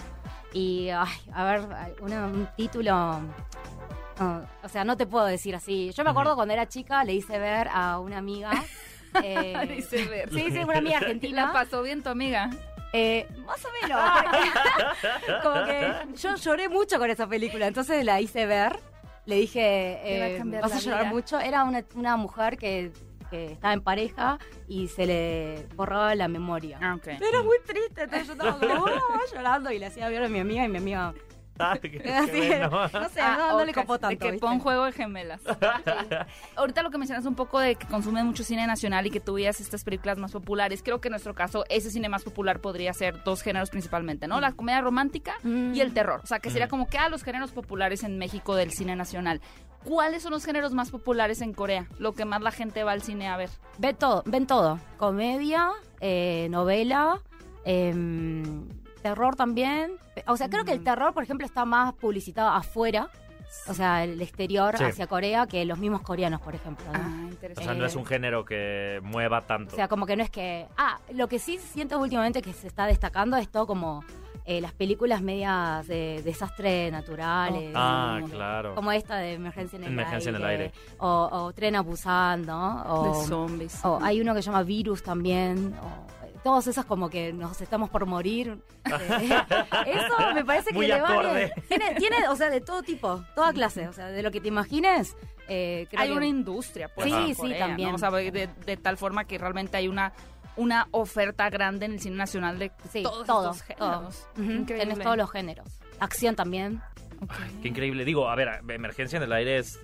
Y, 0.52 0.90
ay, 0.90 1.08
a 1.32 1.44
ver, 1.44 1.60
un 2.02 2.48
título... 2.56 2.92
ah, 4.18 4.42
o 4.62 4.68
sea, 4.68 4.84
no 4.84 4.96
te 4.96 5.06
puedo 5.06 5.24
decir 5.26 5.54
así. 5.54 5.92
Yo 5.92 6.04
me 6.04 6.10
acuerdo 6.10 6.34
cuando 6.34 6.52
era 6.54 6.66
chica, 6.68 7.04
le 7.04 7.14
hice 7.14 7.38
ver 7.38 7.68
a 7.72 7.98
una 8.00 8.18
amiga... 8.18 8.50
eh, 9.22 9.54
Dice 9.74 10.04
ver. 10.06 10.28
Sí, 10.30 10.50
sí, 10.50 10.58
una 10.58 10.78
amiga 10.78 10.98
¿Y 11.00 11.02
argentina. 11.04 11.46
la 11.46 11.52
pasó 11.52 11.82
bien 11.82 12.02
tu 12.02 12.08
amiga? 12.10 12.50
Eh, 12.92 13.28
más 13.46 13.62
o 13.64 13.68
menos. 13.82 14.00
como 15.42 15.64
que 15.66 15.92
yo 16.16 16.34
lloré 16.36 16.68
mucho 16.68 16.98
con 16.98 17.10
esa 17.10 17.26
película, 17.26 17.66
entonces 17.66 18.04
la 18.04 18.20
hice 18.20 18.46
ver. 18.46 18.78
Le 19.26 19.36
dije, 19.36 19.60
a 19.60 20.28
eh, 20.28 20.42
vas 20.62 20.72
a 20.72 20.78
llorar 20.78 21.00
vida". 21.02 21.12
mucho. 21.12 21.38
Era 21.40 21.64
una, 21.64 21.84
una 21.94 22.16
mujer 22.16 22.56
que, 22.56 22.92
que 23.28 23.52
estaba 23.52 23.74
en 23.74 23.80
pareja 23.82 24.38
y 24.68 24.88
se 24.88 25.04
le 25.06 25.66
borraba 25.74 26.14
la 26.14 26.28
memoria. 26.28 26.78
Ah. 26.80 26.96
Era 27.04 27.42
muy 27.42 27.58
triste, 27.66 28.02
entonces 28.04 28.26
yo 28.28 28.32
estaba 28.34 28.58
como 28.58 28.84
"Oh", 28.84 29.34
llorando 29.34 29.70
y 29.72 29.78
le 29.78 29.86
hacía 29.86 30.08
ver 30.08 30.22
a 30.22 30.28
mi 30.28 30.38
amiga 30.38 30.64
y 30.64 30.68
mi 30.68 30.78
amiga, 30.78 31.12
Ah, 31.58 31.78
qué- 31.80 31.90
qué 31.90 32.12
así, 32.12 32.38
bueno. 32.48 32.70
no 32.70 33.08
sé, 33.08 33.20
Ah, 33.20 33.36
no, 33.38 33.58
no 33.58 33.64
le 33.64 33.70
ok, 33.72 33.76
copó 33.78 33.98
tanto. 33.98 34.08
De 34.10 34.18
que 34.18 34.30
¿viste? 34.32 34.46
pon 34.46 34.58
juego 34.60 34.84
de 34.84 34.92
gemelas. 34.92 35.40
Ahorita 36.56 36.82
lo 36.82 36.90
que 36.90 36.98
mencionas 36.98 37.24
un 37.26 37.34
poco 37.34 37.58
de 37.60 37.76
que 37.76 37.86
consumes 37.86 38.24
mucho 38.24 38.44
cine 38.44 38.66
nacional 38.66 39.06
y 39.06 39.10
que 39.10 39.20
tú 39.20 39.36
estas 39.60 39.84
películas 39.84 40.18
más 40.18 40.32
populares. 40.32 40.82
Creo 40.82 41.00
que 41.00 41.08
en 41.08 41.12
nuestro 41.12 41.34
caso 41.34 41.64
ese 41.68 41.90
cine 41.90 42.08
más 42.08 42.24
popular 42.24 42.60
podría 42.60 42.92
ser 42.92 43.22
dos 43.24 43.42
géneros 43.42 43.70
principalmente, 43.70 44.26
¿no? 44.28 44.40
La 44.40 44.52
comedia 44.52 44.80
romántica 44.80 45.34
Mm. 45.42 45.74
y 45.74 45.80
el 45.80 45.92
terror. 45.94 46.20
O 46.22 46.26
sea, 46.26 46.38
que 46.40 46.50
sería 46.50 46.66
Mm. 46.66 46.70
como 46.70 46.88
que 46.88 46.98
a 46.98 47.08
los 47.08 47.22
géneros 47.22 47.52
populares 47.52 48.02
en 48.02 48.18
México 48.18 48.54
del 48.54 48.72
cine 48.72 48.96
nacional. 48.96 49.40
¿Cuáles 49.84 50.22
son 50.24 50.32
los 50.32 50.44
géneros 50.44 50.72
más 50.74 50.90
populares 50.90 51.40
en 51.42 51.52
Corea? 51.52 51.86
Lo 51.98 52.12
que 52.12 52.24
más 52.24 52.42
la 52.42 52.50
gente 52.50 52.82
va 52.82 52.92
al 52.92 53.02
cine 53.02 53.28
a 53.28 53.36
ver. 53.36 53.50
Ven 53.78 53.94
todo, 53.94 54.22
ven 54.26 54.46
todo. 54.46 54.80
Comedia, 54.96 55.70
eh, 56.00 56.48
novela, 56.50 57.20
em, 57.64 58.66
terror 59.08 59.36
también. 59.36 59.92
O 60.26 60.36
sea, 60.36 60.48
creo 60.48 60.64
que 60.64 60.72
el 60.72 60.82
terror, 60.82 61.12
por 61.14 61.22
ejemplo, 61.22 61.46
está 61.46 61.64
más 61.64 61.92
publicitado 61.94 62.48
afuera, 62.50 63.08
o 63.68 63.74
sea, 63.74 64.02
el 64.04 64.20
exterior 64.20 64.76
Sí. 64.76 64.84
hacia 64.84 65.06
Corea, 65.06 65.46
que 65.46 65.64
los 65.64 65.78
mismos 65.78 66.02
coreanos, 66.02 66.40
por 66.40 66.54
ejemplo. 66.54 66.84
¿no? 66.92 66.98
Ah, 66.98 67.28
O 67.56 67.60
sea, 67.62 67.74
no 67.74 67.86
es 67.86 67.94
un 67.96 68.04
género 68.04 68.44
que 68.44 68.98
mueva 69.02 69.46
tanto. 69.46 69.72
O 69.72 69.76
sea, 69.76 69.88
como 69.88 70.04
que 70.06 70.16
no 70.16 70.22
es 70.22 70.30
que... 70.30 70.66
Ah, 70.76 70.98
lo 71.14 71.28
que 71.28 71.38
sí 71.38 71.58
siento 71.58 71.98
últimamente 72.00 72.42
que 72.42 72.52
se 72.52 72.66
está 72.66 72.86
destacando 72.86 73.36
es 73.36 73.48
todo 73.48 73.66
como 73.66 74.04
eh, 74.44 74.60
las 74.60 74.72
películas 74.72 75.22
medias 75.22 75.86
de 75.88 76.22
desastre 76.24 76.90
naturales. 76.90 77.72
ah, 77.74 78.16
como 78.20 78.26
que- 78.26 78.32
claro. 78.36 78.74
Como 78.74 78.92
esta 78.92 79.16
de 79.16 79.34
Emergencia 79.34 79.76
en 79.76 79.84
el 79.84 79.92
Emergencia 79.92 80.28
en 80.30 80.36
el 80.36 80.44
aire. 80.44 80.72
O, 80.98 81.28
o 81.32 81.52
Tren 81.52 81.74
a 81.76 81.80
Busan, 81.82 82.42
¿no? 82.46 82.82
O, 82.84 83.20
de 83.22 83.26
zombies. 83.28 83.84
o 83.84 83.98
hay 84.02 84.20
uno 84.20 84.34
que 84.34 84.42
se 84.42 84.46
llama 84.50 84.62
Virus 84.64 85.02
también. 85.02 85.74
O, 85.82 86.15
todos 86.46 86.64
esos 86.68 86.84
como 86.84 87.10
que 87.10 87.32
nos 87.32 87.60
estamos 87.60 87.90
por 87.90 88.06
morir. 88.06 88.56
Eh, 88.86 89.94
Eso 89.96 90.32
me 90.32 90.44
parece 90.44 90.68
que 90.68 90.74
Muy 90.76 90.86
le 90.86 91.00
vale. 91.00 91.52
Tiene, 91.68 91.94
tiene, 91.96 92.28
o 92.28 92.36
sea, 92.36 92.50
de 92.50 92.60
todo 92.60 92.82
tipo, 92.84 93.24
toda 93.34 93.52
clase. 93.52 93.88
O 93.88 93.92
sea, 93.92 94.06
de 94.06 94.22
lo 94.22 94.30
que 94.30 94.40
te 94.40 94.46
imagines. 94.48 95.16
eh, 95.48 95.86
creo 95.90 96.02
hay 96.02 96.08
que- 96.10 96.14
una 96.16 96.26
industria, 96.26 96.88
pues, 96.94 97.06
Sí, 97.12 97.34
sí, 97.34 97.40
Corea, 97.40 97.58
también. 97.66 97.88
¿no? 97.90 97.94
O 97.96 97.98
sea, 97.98 98.10
de, 98.12 98.30
de 98.64 98.76
tal 98.76 98.96
forma 98.96 99.24
que 99.24 99.38
realmente 99.38 99.76
hay 99.76 99.88
una 99.88 100.12
una 100.56 100.86
oferta 100.92 101.50
grande 101.50 101.84
en 101.86 101.92
el 101.92 102.00
cine 102.00 102.16
nacional 102.16 102.58
de 102.58 102.70
Sí, 102.90 103.02
todos 103.02 103.26
todo, 103.26 103.50
estos 103.50 103.62
géneros. 103.66 104.26
Tenés 104.66 104.98
todos 105.00 105.16
los 105.16 105.30
géneros. 105.30 105.68
Acción 106.00 106.34
también. 106.36 106.80
Ay, 107.28 107.58
qué 107.60 107.68
increíble. 107.68 108.04
Digo, 108.04 108.28
a 108.30 108.34
ver, 108.36 108.48
Emergencia 108.68 109.16
en 109.18 109.24
el 109.24 109.32
aire 109.32 109.58
es 109.58 109.78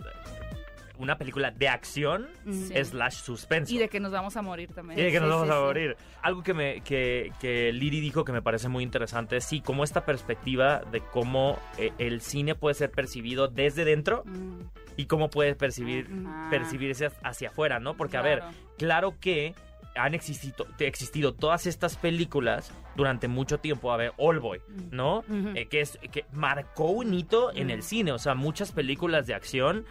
una 1.03 1.19
película 1.19 1.51
de 1.51 1.69
acción. 1.69 2.29
Sí. 2.51 2.73
slash 2.85 3.15
suspenso. 3.15 3.73
Y 3.73 3.79
de 3.79 3.89
que 3.89 4.01
nos 4.01 4.13
vamos 4.13 4.37
a 4.37 4.43
morir 4.43 4.73
también. 4.73 4.99
Y 4.99 5.03
de 5.03 5.13
que 5.13 5.21
nos 5.21 5.29
vamos 5.29 5.47
sí, 5.47 5.53
a 5.53 5.61
morir. 5.61 5.97
Algo 6.23 6.43
que, 6.43 6.55
me, 6.55 6.81
que, 6.83 7.33
que 7.41 7.73
Liri 7.73 8.01
dijo 8.01 8.25
que 8.25 8.33
me 8.33 8.43
parece 8.43 8.69
muy 8.69 8.83
interesante 8.83 9.37
es 9.37 9.45
sí, 9.45 9.61
como 9.61 9.85
esta 9.85 10.05
perspectiva 10.05 10.83
de 10.91 11.01
cómo 11.01 11.59
eh, 11.79 11.93
el 11.99 12.21
cine 12.21 12.55
puede 12.55 12.75
ser 12.75 12.91
percibido 12.91 13.49
desde 13.49 13.85
dentro 13.85 14.23
Mm, 14.25 14.63
y 14.97 15.07
cómo 15.07 15.31
puede 15.31 15.55
percibir, 15.55 16.09
percibirse 16.51 17.11
hacia 17.23 17.49
afuera, 17.49 17.81
¿no? 17.81 17.97
Porque, 17.97 18.17
a 18.17 18.23
ver, 18.23 18.43
claro 18.77 19.19
que 19.19 19.55
han 19.95 20.15
existido, 20.15 20.67
existido 20.79 21.35
todas 21.35 21.67
estas 21.67 21.97
películas 21.97 22.73
durante 22.95 23.29
mucho 23.29 23.59
tiempo. 23.59 23.93
A 23.93 23.97
ver, 23.97 24.13
All 24.19 24.39
Boy, 24.39 24.61
¿no? 24.91 25.25
Eh, 25.55 25.67
que, 25.69 25.81
es, 25.81 25.99
que 26.11 26.25
marcó 26.33 26.87
un 26.91 27.15
hito 27.15 27.53
en 27.55 27.71
el 27.71 27.83
cine. 27.83 28.13
O 28.13 28.19
sea, 28.19 28.35
muchas 28.35 28.73
películas 28.73 29.27
de 29.27 29.35
acción 29.35 29.87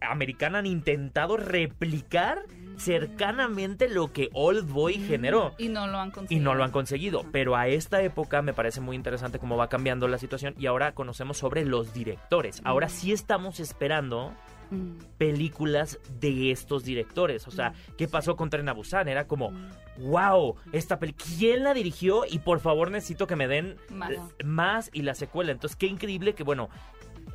americana 0.00 0.58
han 0.58 0.66
intentado 0.66 1.36
replicar 1.36 2.42
cercanamente 2.76 3.88
lo 3.88 4.12
que 4.12 4.28
Old 4.32 4.70
Boy 4.70 4.94
generó. 4.94 5.54
Y 5.58 5.68
no 5.68 5.86
lo 5.86 5.98
han 5.98 6.08
Y 6.08 6.12
conseguido. 6.12 6.44
no 6.44 6.54
lo 6.54 6.64
han 6.64 6.70
conseguido. 6.70 7.24
Pero 7.32 7.56
a 7.56 7.68
esta 7.68 8.02
época 8.02 8.42
me 8.42 8.52
parece 8.54 8.80
muy 8.80 8.96
interesante 8.96 9.38
cómo 9.38 9.56
va 9.56 9.68
cambiando 9.68 10.08
la 10.08 10.18
situación. 10.18 10.54
Y 10.58 10.66
ahora 10.66 10.92
conocemos 10.94 11.38
sobre 11.38 11.64
los 11.64 11.92
directores. 11.92 12.60
Ahora 12.64 12.88
sí 12.88 13.12
estamos 13.12 13.60
esperando 13.60 14.32
Mm. 14.70 14.98
películas 15.16 15.98
de 16.20 16.50
estos 16.50 16.84
directores. 16.84 17.48
O 17.48 17.50
sea, 17.50 17.72
¿qué 17.96 18.06
pasó 18.06 18.36
con 18.36 18.50
Tren 18.50 18.68
a 18.68 18.74
Busan? 18.74 19.08
Era 19.08 19.26
como, 19.26 19.50
Mm. 19.50 19.70
wow, 20.10 20.56
esta 20.72 20.98
película, 20.98 21.24
¿quién 21.38 21.64
la 21.64 21.72
dirigió? 21.72 22.24
Y 22.28 22.40
por 22.40 22.60
favor 22.60 22.90
necesito 22.90 23.26
que 23.26 23.34
me 23.34 23.48
den 23.48 23.76
Más. 23.88 24.10
eh, 24.10 24.18
más 24.44 24.90
y 24.92 25.02
la 25.02 25.14
secuela. 25.14 25.52
Entonces, 25.52 25.74
qué 25.74 25.86
increíble 25.86 26.34
que, 26.34 26.42
bueno, 26.42 26.68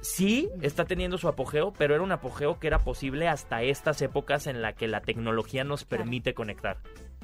sí 0.03 0.49
está 0.61 0.85
teniendo 0.85 1.17
su 1.17 1.27
apogeo, 1.27 1.73
pero 1.73 1.95
era 1.95 2.03
un 2.03 2.11
apogeo 2.11 2.59
que 2.59 2.67
era 2.67 2.77
posible 2.79 3.27
hasta 3.27 3.63
estas 3.63 4.01
épocas 4.01 4.45
en 4.47 4.61
la 4.61 4.73
que 4.73 4.87
la 4.87 5.01
tecnología 5.01 5.63
nos 5.63 5.85
Claro. 5.85 6.03
permite 6.03 6.33
conectar. 6.33 6.77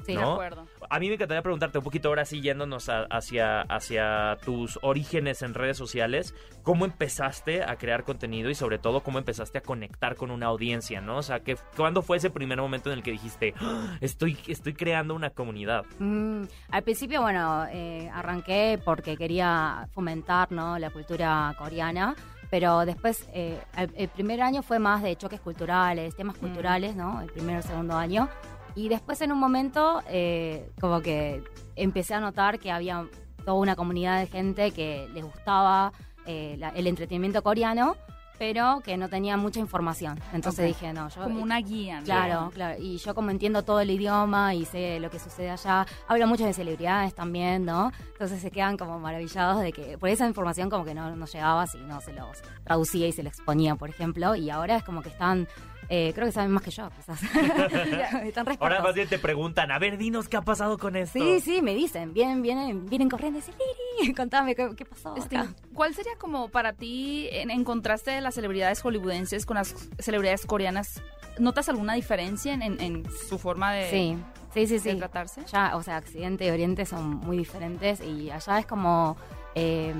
Sí. 0.06 0.14
¿no? 0.14 0.20
De 0.28 0.32
acuerdo. 0.32 0.66
A 0.88 0.98
mí 0.98 1.08
me 1.08 1.14
encantaría 1.14 1.42
preguntarte 1.42 1.76
un 1.76 1.84
poquito 1.84 2.08
ahora 2.08 2.24
sí, 2.24 2.40
yéndonos 2.40 2.88
a- 2.88 3.02
hacia, 3.10 3.60
hacia 3.60 4.38
tus 4.42 4.78
orígenes 4.80 5.42
en 5.42 5.52
redes 5.52 5.76
sociales, 5.76 6.34
¿cómo 6.62 6.86
empezaste 6.86 7.62
a 7.62 7.76
crear 7.76 8.02
contenido 8.04 8.48
y 8.48 8.54
sobre 8.54 8.78
todo 8.78 9.02
cómo 9.02 9.18
empezaste 9.18 9.58
a 9.58 9.60
conectar 9.60 10.16
con 10.16 10.30
una 10.30 10.46
audiencia, 10.46 11.02
¿no? 11.02 11.18
O 11.18 11.22
sea, 11.22 11.40
¿qué, 11.40 11.56
¿cuándo 11.76 12.00
fue 12.00 12.16
ese 12.16 12.30
primer 12.30 12.58
momento 12.58 12.90
en 12.90 12.96
el 12.96 13.02
que 13.04 13.10
dijiste, 13.10 13.52
"Ah, 13.60 13.98
estoy, 14.00 14.38
estoy 14.46 14.72
creando 14.72 15.14
una 15.14 15.28
comunidad? 15.30 15.84
Mm, 15.98 16.44
al 16.70 16.82
principio, 16.82 17.20
bueno, 17.20 17.66
eh, 17.70 18.08
arranqué 18.10 18.80
porque 18.82 19.18
quería 19.18 19.86
fomentar 19.92 20.50
¿no? 20.50 20.78
la 20.78 20.88
cultura 20.90 21.54
coreana, 21.58 22.16
pero 22.50 22.84
después, 22.84 23.26
eh, 23.32 23.58
el, 23.76 23.90
el 23.96 24.08
primer 24.08 24.40
año 24.42 24.62
fue 24.62 24.78
más 24.78 25.02
de 25.02 25.16
choques 25.16 25.40
culturales, 25.40 26.14
temas 26.16 26.36
Mm. 26.36 26.40
culturales, 26.40 26.96
¿no? 26.96 27.20
El 27.20 27.30
primer 27.30 27.58
o 27.58 27.62
segundo 27.62 27.96
año. 27.96 28.28
Y 28.74 28.88
después 28.88 29.20
en 29.20 29.32
un 29.32 29.38
momento, 29.38 30.02
eh, 30.08 30.70
como 30.80 31.00
que 31.00 31.42
empecé 31.76 32.14
a 32.14 32.20
notar 32.20 32.58
que 32.58 32.70
había 32.70 33.04
toda 33.44 33.54
una 33.54 33.74
comunidad 33.76 34.18
de 34.20 34.26
gente 34.26 34.70
que 34.72 35.08
les 35.14 35.24
gustaba 35.24 35.92
eh, 36.26 36.56
la- 36.58 36.68
el 36.70 36.86
entretenimiento 36.86 37.42
coreano, 37.42 37.96
pero 38.40 38.80
que 38.82 38.96
no 38.96 39.10
tenía 39.10 39.36
mucha 39.36 39.60
información. 39.60 40.18
Entonces 40.32 40.66
dije, 40.68 40.94
no, 40.94 41.10
yo... 41.10 41.24
Como 41.24 41.42
una 41.42 41.60
guía, 41.60 41.98
¿no? 42.00 42.06
Claro, 42.06 42.50
claro. 42.54 42.82
Y 42.82 42.96
yo 42.96 43.14
como 43.14 43.28
entiendo 43.28 43.64
todo 43.64 43.80
el 43.80 43.90
idioma 43.90 44.54
y 44.54 44.64
sé 44.64 44.98
lo 44.98 45.10
que 45.10 45.18
sucede 45.18 45.50
allá, 45.50 45.86
hablo 46.08 46.26
mucho 46.26 46.46
de 46.46 46.54
celebridades 46.54 47.14
también, 47.14 47.66
¿no? 47.66 47.92
Entonces 48.12 48.40
se 48.40 48.50
quedan 48.50 48.78
como 48.78 48.98
maravillados 48.98 49.60
de 49.60 49.74
que 49.74 49.98
por 49.98 50.08
esa 50.08 50.26
información 50.26 50.70
como 50.70 50.86
que 50.86 50.94
no, 50.94 51.14
no 51.14 51.26
llegaba 51.26 51.66
si 51.66 51.76
no 51.80 52.00
se 52.00 52.14
los 52.14 52.38
traducía 52.64 53.06
y 53.08 53.12
se 53.12 53.22
los 53.22 53.34
exponía, 53.34 53.76
por 53.76 53.90
ejemplo. 53.90 54.34
Y 54.34 54.48
ahora 54.48 54.76
es 54.76 54.84
como 54.84 55.02
que 55.02 55.10
están, 55.10 55.46
eh, 55.88 56.12
creo 56.14 56.26
que 56.26 56.32
saben 56.32 56.50
más 56.52 56.62
que 56.62 56.70
yo, 56.70 56.88
quizás. 56.90 57.20
están 58.24 58.46
Ahora 58.60 58.80
más 58.82 58.94
bien 58.94 59.08
te 59.08 59.18
preguntan, 59.18 59.70
a 59.72 59.78
ver, 59.78 59.98
dinos 59.98 60.28
qué 60.28 60.36
ha 60.36 60.42
pasado 60.42 60.78
con 60.78 60.96
esto. 60.96 61.18
Sí, 61.18 61.40
sí, 61.40 61.62
me 61.62 61.74
dicen, 61.74 62.12
vienen, 62.12 62.42
vienen, 62.42 62.86
vienen 62.86 63.08
corriendo 63.08 63.38
y 63.38 63.42
dicen, 63.42 63.54
Liri, 64.00 64.14
contame 64.14 64.54
qué, 64.54 64.70
qué 64.76 64.84
pasó. 64.84 65.16
Este, 65.16 65.36
acá?". 65.36 65.54
¿Cuál 65.74 65.94
sería 65.94 66.12
como 66.18 66.48
para 66.48 66.72
ti, 66.72 67.28
en, 67.32 67.50
en 67.50 67.64
contraste 67.64 68.10
de 68.10 68.20
las 68.20 68.34
celebridades 68.34 68.80
hollywoodenses 68.82 69.46
con 69.46 69.56
las 69.56 69.74
celebridades 69.98 70.46
coreanas, 70.46 71.02
¿notas 71.38 71.68
alguna 71.68 71.94
diferencia 71.94 72.52
en, 72.54 72.62
en- 72.62 72.80
en 72.80 73.04
su 73.28 73.38
forma 73.38 73.72
de, 73.72 73.90
Sí, 73.90 74.16
sí, 74.54 74.66
sí, 74.66 74.74
de 74.84 74.92
sí. 74.92 74.98
tratarse? 74.98 75.42
Ya, 75.50 75.76
o 75.76 75.82
sea, 75.82 75.98
Occidente 75.98 76.46
y 76.46 76.50
Oriente 76.50 76.86
son 76.86 77.16
muy 77.16 77.36
diferentes 77.38 78.00
y 78.00 78.30
allá 78.30 78.58
es 78.58 78.66
como... 78.66 79.16
eh, 79.54 79.94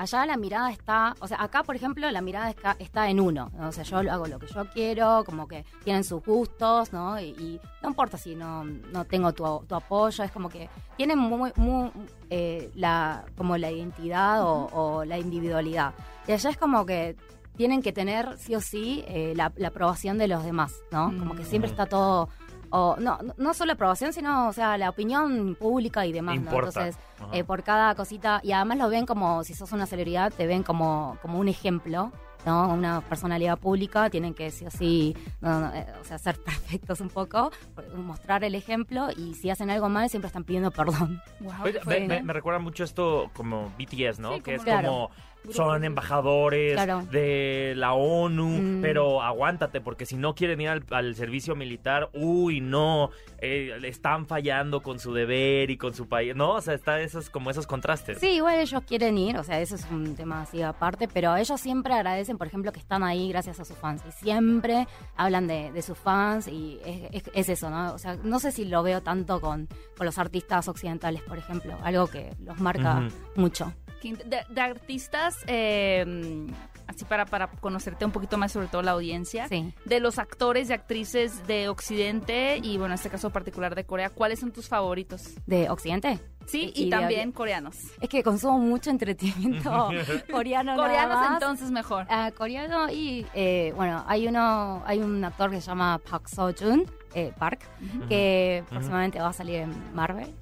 allá 0.00 0.24
la 0.24 0.36
mirada 0.36 0.70
está... 0.70 1.14
O 1.20 1.28
sea, 1.28 1.42
acá, 1.42 1.62
por 1.62 1.76
ejemplo, 1.76 2.10
la 2.10 2.20
mirada 2.22 2.48
está, 2.50 2.74
está 2.78 3.08
en 3.10 3.20
uno. 3.20 3.50
¿no? 3.56 3.68
O 3.68 3.72
sea, 3.72 3.84
yo 3.84 3.98
hago 3.98 4.26
lo 4.26 4.38
que 4.38 4.46
yo 4.46 4.64
quiero, 4.70 5.22
como 5.24 5.46
que 5.46 5.64
tienen 5.84 6.04
sus 6.04 6.24
gustos, 6.24 6.92
¿no? 6.92 7.20
Y, 7.20 7.28
y 7.38 7.60
no 7.82 7.90
importa 7.90 8.16
si 8.16 8.34
no, 8.34 8.64
no 8.64 9.04
tengo 9.04 9.32
tu, 9.32 9.44
tu 9.68 9.74
apoyo, 9.74 10.24
es 10.24 10.32
como 10.32 10.48
que 10.48 10.68
tienen 10.96 11.18
muy... 11.18 11.52
muy, 11.56 11.90
eh, 12.30 12.70
la, 12.76 13.24
como 13.36 13.56
la 13.56 13.70
identidad 13.70 14.42
o, 14.44 14.68
o 14.72 15.04
la 15.04 15.18
individualidad. 15.18 15.92
Y 16.26 16.32
allá 16.32 16.50
es 16.50 16.56
como 16.56 16.86
que 16.86 17.16
tienen 17.56 17.82
que 17.82 17.92
tener 17.92 18.38
sí 18.38 18.54
o 18.54 18.60
sí 18.60 19.04
eh, 19.08 19.34
la, 19.36 19.52
la 19.56 19.68
aprobación 19.68 20.16
de 20.16 20.28
los 20.28 20.44
demás, 20.44 20.72
¿no? 20.92 21.12
Como 21.18 21.34
que 21.34 21.44
siempre 21.44 21.70
está 21.70 21.86
todo 21.86 22.28
o 22.70 22.96
no, 22.98 23.18
no- 23.22 23.34
no 23.36 23.54
solo 23.54 23.72
aprobación, 23.72 24.12
sino, 24.12 24.48
o 24.48 24.52
sea, 24.52 24.78
la 24.78 24.90
opinión 24.90 25.56
pública 25.58 26.06
y 26.06 26.12
demás, 26.12 26.36
¿no? 26.36 26.42
Importa. 26.42 26.86
Entonces, 26.86 27.02
eh, 27.32 27.44
por 27.44 27.62
cada 27.62 27.94
cosita, 27.94 28.40
y 28.42 28.52
además 28.52 28.78
lo 28.78 28.88
ven 28.88 29.06
como, 29.06 29.44
si 29.44 29.54
sos 29.54 29.72
una 29.72 29.86
celebridad, 29.86 30.32
te 30.32 30.46
ven 30.46 30.62
como, 30.62 31.18
como 31.22 31.38
un 31.38 31.48
ejemplo, 31.48 32.12
¿no? 32.46 32.72
Una 32.72 33.02
personalidad 33.02 33.58
pública, 33.58 34.08
tienen 34.08 34.32
que 34.32 34.50
sí 34.50 34.64
o 34.64 34.70
sí, 34.70 35.14
no, 35.42 35.60
no, 35.60 35.74
eh, 35.74 35.86
o 36.00 36.04
sea, 36.04 36.16
ser 36.18 36.38
perfectos 36.44 37.00
un 37.00 37.08
poco, 37.10 37.50
mostrar 37.96 38.44
el 38.44 38.54
ejemplo, 38.54 39.08
y 39.16 39.34
si 39.34 39.50
hacen 39.50 39.68
algo 39.70 39.88
mal, 39.88 40.08
siempre 40.08 40.28
están 40.28 40.44
pidiendo 40.44 40.70
perdón. 40.70 41.20
Oye, 41.62 41.72
qué 41.72 41.78
me, 41.80 41.84
fuerte. 41.84 42.08
me- 42.08 42.22
me 42.22 42.32
recuerda 42.32 42.58
mucho 42.60 42.84
esto 42.84 43.30
como 43.34 43.70
BTS, 43.78 44.20
¿no? 44.20 44.34
Sí, 44.34 44.40
que 44.40 44.52
como- 44.52 44.56
es 44.56 44.62
Claro. 44.62 44.88
como 44.88 45.10
son 45.50 45.84
embajadores 45.84 46.74
Claro. 46.74 47.02
de 47.10 47.72
la 47.76 47.94
ONU, 47.94 48.48
Mm. 48.48 48.82
pero 48.82 49.22
aguántate 49.22 49.80
porque 49.80 50.06
si 50.06 50.16
no 50.16 50.34
quieren 50.34 50.60
ir 50.60 50.68
al, 50.68 50.84
al 50.90 51.14
servicio 51.14 51.56
militar, 51.56 52.10
uy, 52.12 52.60
no, 52.60 53.10
eh, 53.40 53.78
están 53.84 54.26
fallando 54.26 54.82
con 54.82 54.98
su 54.98 55.12
deber 55.14 55.70
y 55.70 55.76
con 55.78 55.94
su 55.94 56.08
país, 56.08 56.36
¿no? 56.36 56.52
O 56.54 56.60
sea, 56.60 56.74
está 56.74 57.00
esos 57.00 57.30
como 57.30 57.50
esos 57.50 57.66
contrastes. 57.66 58.18
Sí, 58.18 58.28
igual 58.32 58.58
ellos 58.60 58.82
quieren 58.86 59.16
ir, 59.18 59.36
o 59.38 59.44
sea, 59.44 59.60
eso 59.60 59.74
es 59.76 59.86
un 59.90 60.14
tema 60.14 60.42
así 60.42 60.62
aparte, 60.62 61.08
pero 61.08 61.34
ellos 61.36 61.60
siempre 61.60 61.94
agradecen, 61.94 62.36
por 62.38 62.46
ejemplo, 62.46 62.70
que 62.72 62.80
están 62.80 63.02
ahí 63.02 63.28
gracias 63.30 63.58
a 63.60 63.64
sus 63.64 63.76
fans. 63.78 64.02
Y 64.08 64.12
siempre 64.12 64.86
hablan 65.16 65.46
de, 65.46 65.72
de 65.72 65.82
sus 65.82 65.96
fans 65.98 66.48
y 66.48 66.78
es, 66.84 67.08
es- 67.26 67.30
es 67.34 67.48
eso, 67.48 67.70
¿no? 67.70 67.94
O 67.94 67.98
sea, 67.98 68.16
no 68.22 68.38
sé 68.40 68.52
si 68.52 68.64
lo 68.66 68.82
veo 68.82 69.00
tanto 69.02 69.40
con, 69.40 69.68
con 69.96 70.06
los 70.06 70.18
artistas 70.18 70.68
occidentales, 70.68 71.22
por 71.22 71.38
ejemplo, 71.38 71.76
algo 71.82 72.06
que 72.08 72.34
los 72.44 72.58
marca 72.60 73.08
mucho. 73.36 73.72
De, 74.02 74.40
de 74.48 74.60
artistas, 74.60 75.36
eh, 75.46 76.46
así 76.86 77.04
para, 77.04 77.26
para 77.26 77.48
conocerte 77.48 78.04
un 78.04 78.10
poquito 78.12 78.38
más 78.38 78.50
sobre 78.52 78.66
todo 78.68 78.82
la 78.82 78.92
audiencia, 78.92 79.46
Sí. 79.48 79.74
de 79.84 80.00
los 80.00 80.18
actores 80.18 80.70
y 80.70 80.72
actrices 80.72 81.46
de 81.46 81.68
Occidente 81.68 82.58
y 82.62 82.78
bueno, 82.78 82.94
en 82.94 82.98
este 82.98 83.10
caso 83.10 83.30
particular 83.30 83.74
de 83.74 83.84
Corea, 83.84 84.08
¿cuáles 84.10 84.40
son 84.40 84.52
tus 84.52 84.68
favoritos? 84.68 85.22
¿De 85.46 85.68
Occidente? 85.68 86.18
Sí, 86.46 86.72
Y- 86.74 86.80
y, 86.80 86.82
y 86.82 86.84
de- 86.86 86.90
también 86.96 87.30
coreanos. 87.32 87.76
Es 88.00 88.08
que 88.08 88.22
consumo 88.22 88.58
mucho 88.58 88.90
entretenimiento 88.90 89.70
coreano. 90.30 90.74
nada 90.74 90.82
Coreanos 90.88 91.16
más. 91.18 91.32
entonces 91.34 91.70
mejor. 91.70 92.06
Ah, 92.08 92.32
coreano 92.36 92.90
y 92.90 93.26
eh, 93.34 93.72
bueno 93.76 94.02
hay 94.08 94.26
uno 94.26 94.82
hay 94.86 94.98
un 94.98 95.22
actor 95.24 95.50
que 95.50 95.60
se 95.60 95.66
llama 95.68 95.98
Park 96.10 96.26
Seo 96.26 96.52
Joon 96.58 96.84
eh, 97.14 97.32
Park 97.38 97.60
que 98.08 98.64
próximamente 98.68 99.20
va 99.20 99.28
a 99.28 99.32
salir 99.32 99.56
en 99.56 99.94
Marvel 99.94 100.34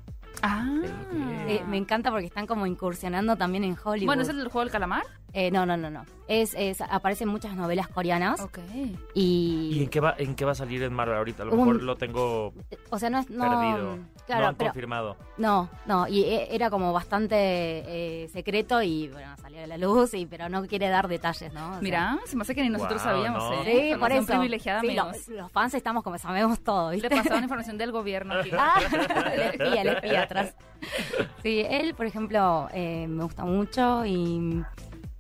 Ah. 0.42 0.64
Eh, 1.49 1.62
me 1.66 1.76
encanta 1.78 2.11
porque 2.11 2.26
están 2.26 2.47
como 2.47 2.66
incursionando 2.66 3.37
también 3.37 3.64
en 3.64 3.76
Hollywood. 3.83 4.07
Bueno, 4.07 4.23
¿es 4.23 4.28
el 4.28 4.37
del 4.37 4.49
juego 4.49 4.61
del 4.64 4.71
calamar? 4.73 5.04
Eh, 5.33 5.50
no, 5.50 5.66
no, 5.66 5.76
no, 5.76 5.90
no. 5.90 6.04
Es, 6.26 6.54
es, 6.59 6.80
aparecen 6.80 7.28
muchas 7.28 7.54
novelas 7.54 7.88
coreanas 7.88 8.40
Ok. 8.40 8.59
y... 9.14 9.71
¿Y 9.75 9.83
en 9.83 9.88
qué 9.88 10.00
va 10.00 10.14
en 10.18 10.35
qué 10.35 10.45
va 10.45 10.52
a 10.52 10.54
salir 10.54 10.83
en 10.83 10.92
Marvel 10.92 11.16
ahorita? 11.16 11.42
A 11.42 11.47
lo 11.47 11.52
Un- 11.52 11.59
mejor 11.59 11.83
lo 11.83 11.97
tengo 11.97 12.52
O 12.90 12.99
sea, 12.99 13.09
no 13.11 13.18
es... 13.18 13.30
No, 13.30 13.45
perdido. 13.49 13.99
Claro, 14.26 14.42
no 14.42 14.49
han 14.49 14.54
pero... 14.57 14.71
confirmado. 14.71 15.16
No, 15.38 15.68
no, 15.87 16.07
y 16.09 16.23
e- 16.25 16.54
era 16.54 16.68
como 16.71 16.92
bastante 16.92 17.35
eh, 17.37 18.28
secreto 18.28 18.83
y 18.83 19.09
bueno, 19.09 19.35
salió 19.40 19.62
a 19.64 19.66
la 19.66 19.78
luz, 19.78 20.12
y, 20.14 20.26
pero 20.26 20.49
no 20.49 20.66
quiere 20.66 20.88
dar 20.88 21.09
detalles, 21.09 21.52
¿no? 21.52 21.68
O 21.68 21.73
sea, 21.75 21.80
Mira, 21.83 22.18
se 22.26 22.37
me 22.37 22.42
hace 22.42 22.54
que 22.54 22.62
ni 22.62 22.68
nosotros 22.71 23.00
sabíamos, 23.02 23.42
¿no? 23.42 23.62
¿eh? 23.64 23.90
Sí, 23.95 23.99
por 23.99 24.12
eso. 24.12 24.26
privilegiada, 24.26 24.80
Sí, 24.83 24.92
lo- 24.95 25.02
amigos. 25.02 25.28
los 25.28 25.50
fans 25.52 25.75
estamos 25.75 26.02
como 26.04 26.18
sabemos 26.18 26.61
todo, 26.61 26.90
Le 26.90 26.97
¿viste? 26.97 27.11
pasaron 27.16 27.42
información 27.45 27.78
del 27.78 27.92
gobierno 27.92 28.35
aquí. 28.40 28.50
Ah, 28.52 28.80
el 29.33 29.40
espía, 29.40 29.80
el 29.83 29.88
espía 29.88 30.27
atrás. 30.28 30.54
Sí, 31.42 31.64
él, 31.68 31.94
por 31.94 32.06
ejemplo, 32.06 32.68
eh, 32.73 33.06
me 33.08 33.25
gusta 33.25 33.44
mucho 33.44 34.04
y... 34.06 34.62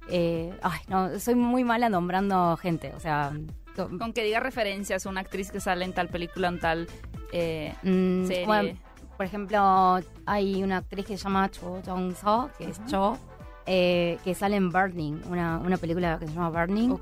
eh, 0.08 0.56
ay, 0.62 0.80
no, 0.88 1.18
soy 1.18 1.34
muy 1.34 1.64
mala 1.64 1.88
nombrando 1.88 2.56
gente, 2.56 2.92
o 2.94 3.00
sea... 3.00 3.32
co- 3.74 3.88
Con 3.98 4.12
que 4.12 4.22
diga 4.22 4.38
referencias, 4.40 5.04
una 5.06 5.20
actriz 5.20 5.50
que 5.50 5.58
sale 5.60 5.84
en 5.84 5.92
tal 5.92 6.08
película, 6.08 6.48
en 6.48 6.60
tal 6.60 6.86
eh, 7.32 7.74
mm, 7.82 8.26
serie. 8.26 8.46
bueno, 8.46 8.78
por 9.16 9.26
ejemplo, 9.26 9.98
hay 10.26 10.62
una 10.62 10.76
actriz 10.78 11.06
que 11.06 11.16
se 11.16 11.24
llama 11.24 11.50
Cho 11.50 11.82
Jong-so, 11.84 12.50
que 12.56 12.70
es 12.70 12.80
Cho, 12.86 13.18
eh, 13.66 14.18
que 14.24 14.34
sale 14.34 14.54
en 14.56 14.70
Burning, 14.70 15.22
una, 15.28 15.58
una 15.58 15.76
película 15.76 16.18
que 16.20 16.28
se 16.28 16.34
llama 16.34 16.50
Burning, 16.50 16.96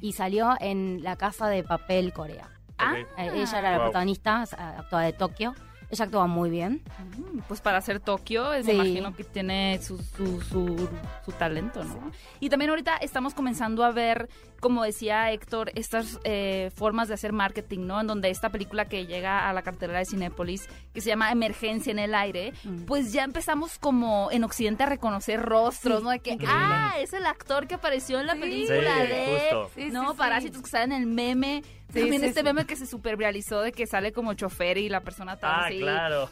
y 0.00 0.12
salió 0.12 0.54
en 0.60 1.02
La 1.02 1.16
Casa 1.16 1.46
de 1.48 1.62
Papel 1.62 2.12
Corea. 2.14 2.48
Ah. 2.78 2.94
Eh, 3.18 3.30
ella 3.34 3.58
era 3.58 3.72
la 3.72 3.78
protagonista, 3.84 4.42
actuaba 4.42 5.02
de 5.04 5.12
Tokio. 5.12 5.54
Ella 5.90 6.04
actúa 6.04 6.26
muy 6.26 6.50
bien. 6.50 6.82
Mm, 7.16 7.38
Pues 7.48 7.60
para 7.62 7.78
hacer 7.78 7.98
Tokio, 8.00 8.52
eh, 8.52 8.62
me 8.62 8.74
imagino 8.74 9.14
que 9.14 9.24
tiene 9.24 9.78
su, 9.82 9.96
su, 10.02 10.40
su, 10.42 10.88
su 11.24 11.32
talento, 11.32 11.82
¿no? 11.82 12.10
Y 12.40 12.50
también 12.50 12.70
ahorita 12.70 12.96
estamos 12.98 13.32
comenzando 13.32 13.84
a 13.84 13.90
ver, 13.92 14.28
como 14.60 14.84
decía 14.84 15.30
Héctor, 15.32 15.70
estas 15.74 16.20
eh, 16.24 16.70
formas 16.74 17.08
de 17.08 17.14
hacer 17.14 17.32
marketing, 17.32 17.86
¿no? 17.86 18.00
En 18.02 18.06
donde 18.06 18.28
esta 18.28 18.50
película 18.50 18.84
que 18.86 19.06
llega 19.06 19.48
a 19.48 19.52
la 19.54 19.62
cartelera 19.62 20.00
de 20.00 20.04
Cinépolis, 20.04 20.68
que 20.92 21.00
se 21.00 21.08
llama 21.08 21.32
Emergencia 21.32 21.90
en 21.90 21.98
el 22.00 22.14
Aire, 22.14 22.52
Mm. 22.64 22.84
pues 22.84 23.12
ya 23.12 23.24
empezamos 23.24 23.78
como 23.78 24.28
en 24.30 24.44
Occidente 24.44 24.82
a 24.82 24.86
reconocer 24.86 25.40
rostros, 25.40 25.98
Sí, 26.00 26.04
¿no? 26.04 26.10
De 26.10 26.18
que, 26.20 26.32
increíble. 26.32 26.54
ah, 26.58 26.92
es 26.98 27.12
el 27.14 27.24
actor 27.24 27.66
que 27.66 27.76
apareció 27.76 28.20
en 28.20 28.26
la 28.26 28.34
Sí. 28.34 28.40
película 28.40 28.94
Sí, 28.94 29.06
de... 29.06 29.90
no, 29.90 30.02
sí, 30.04 30.10
sí. 30.12 30.16
parásitos 30.18 30.62
que 30.62 30.68
salen 30.68 30.92
en 30.92 31.02
el 31.02 31.06
meme. 31.06 31.62
Sí, 31.92 32.00
También 32.00 32.20
sí, 32.20 32.28
este 32.28 32.40
sí. 32.40 32.44
meme 32.44 32.66
que 32.66 32.76
se 32.76 32.84
super 32.86 33.16
viralizó 33.16 33.62
de 33.62 33.72
que 33.72 33.86
sale 33.86 34.12
como 34.12 34.34
chofer 34.34 34.76
y 34.76 34.88
la 34.90 35.00
persona 35.00 35.34
está 35.34 35.56
Ah, 35.62 35.66
así. 35.66 35.78
claro. 35.78 36.28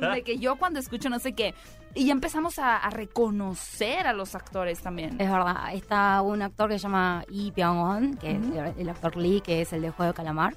¿no? 0.00 0.10
De 0.14 0.22
que 0.22 0.38
yo 0.38 0.54
cuando 0.56 0.78
escucho 0.78 1.10
no 1.10 1.18
sé 1.18 1.32
qué. 1.32 1.52
Y 1.94 2.06
ya 2.06 2.12
empezamos 2.12 2.60
a, 2.60 2.76
a 2.76 2.90
reconocer 2.90 4.06
a 4.06 4.12
los 4.12 4.36
actores 4.36 4.80
también. 4.80 5.20
Es 5.20 5.28
verdad, 5.30 5.74
está 5.74 6.22
un 6.22 6.42
actor 6.42 6.68
que 6.70 6.78
se 6.78 6.84
llama 6.84 7.24
Lee 7.28 7.50
Byung-won, 7.52 8.18
que 8.18 8.34
Ujú. 8.34 8.60
es 8.60 8.76
el 8.78 8.88
actor 8.88 9.16
Lee, 9.16 9.40
que 9.40 9.62
es 9.62 9.72
el 9.72 9.82
de 9.82 9.90
Juego 9.90 10.12
de 10.12 10.16
Calamar. 10.16 10.54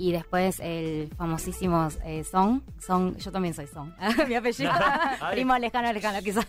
Y 0.00 0.10
después 0.10 0.58
el 0.58 1.08
famosísimo 1.16 1.86
eh, 2.04 2.24
Song. 2.24 2.62
Song. 2.84 3.16
Yo 3.18 3.30
también 3.30 3.54
soy 3.54 3.68
Song. 3.68 3.92
Mi 4.28 4.34
apellido. 4.34 4.72
Primo 5.30 5.56
lejano, 5.56 5.92
lejano, 5.92 6.20
quizás. 6.20 6.44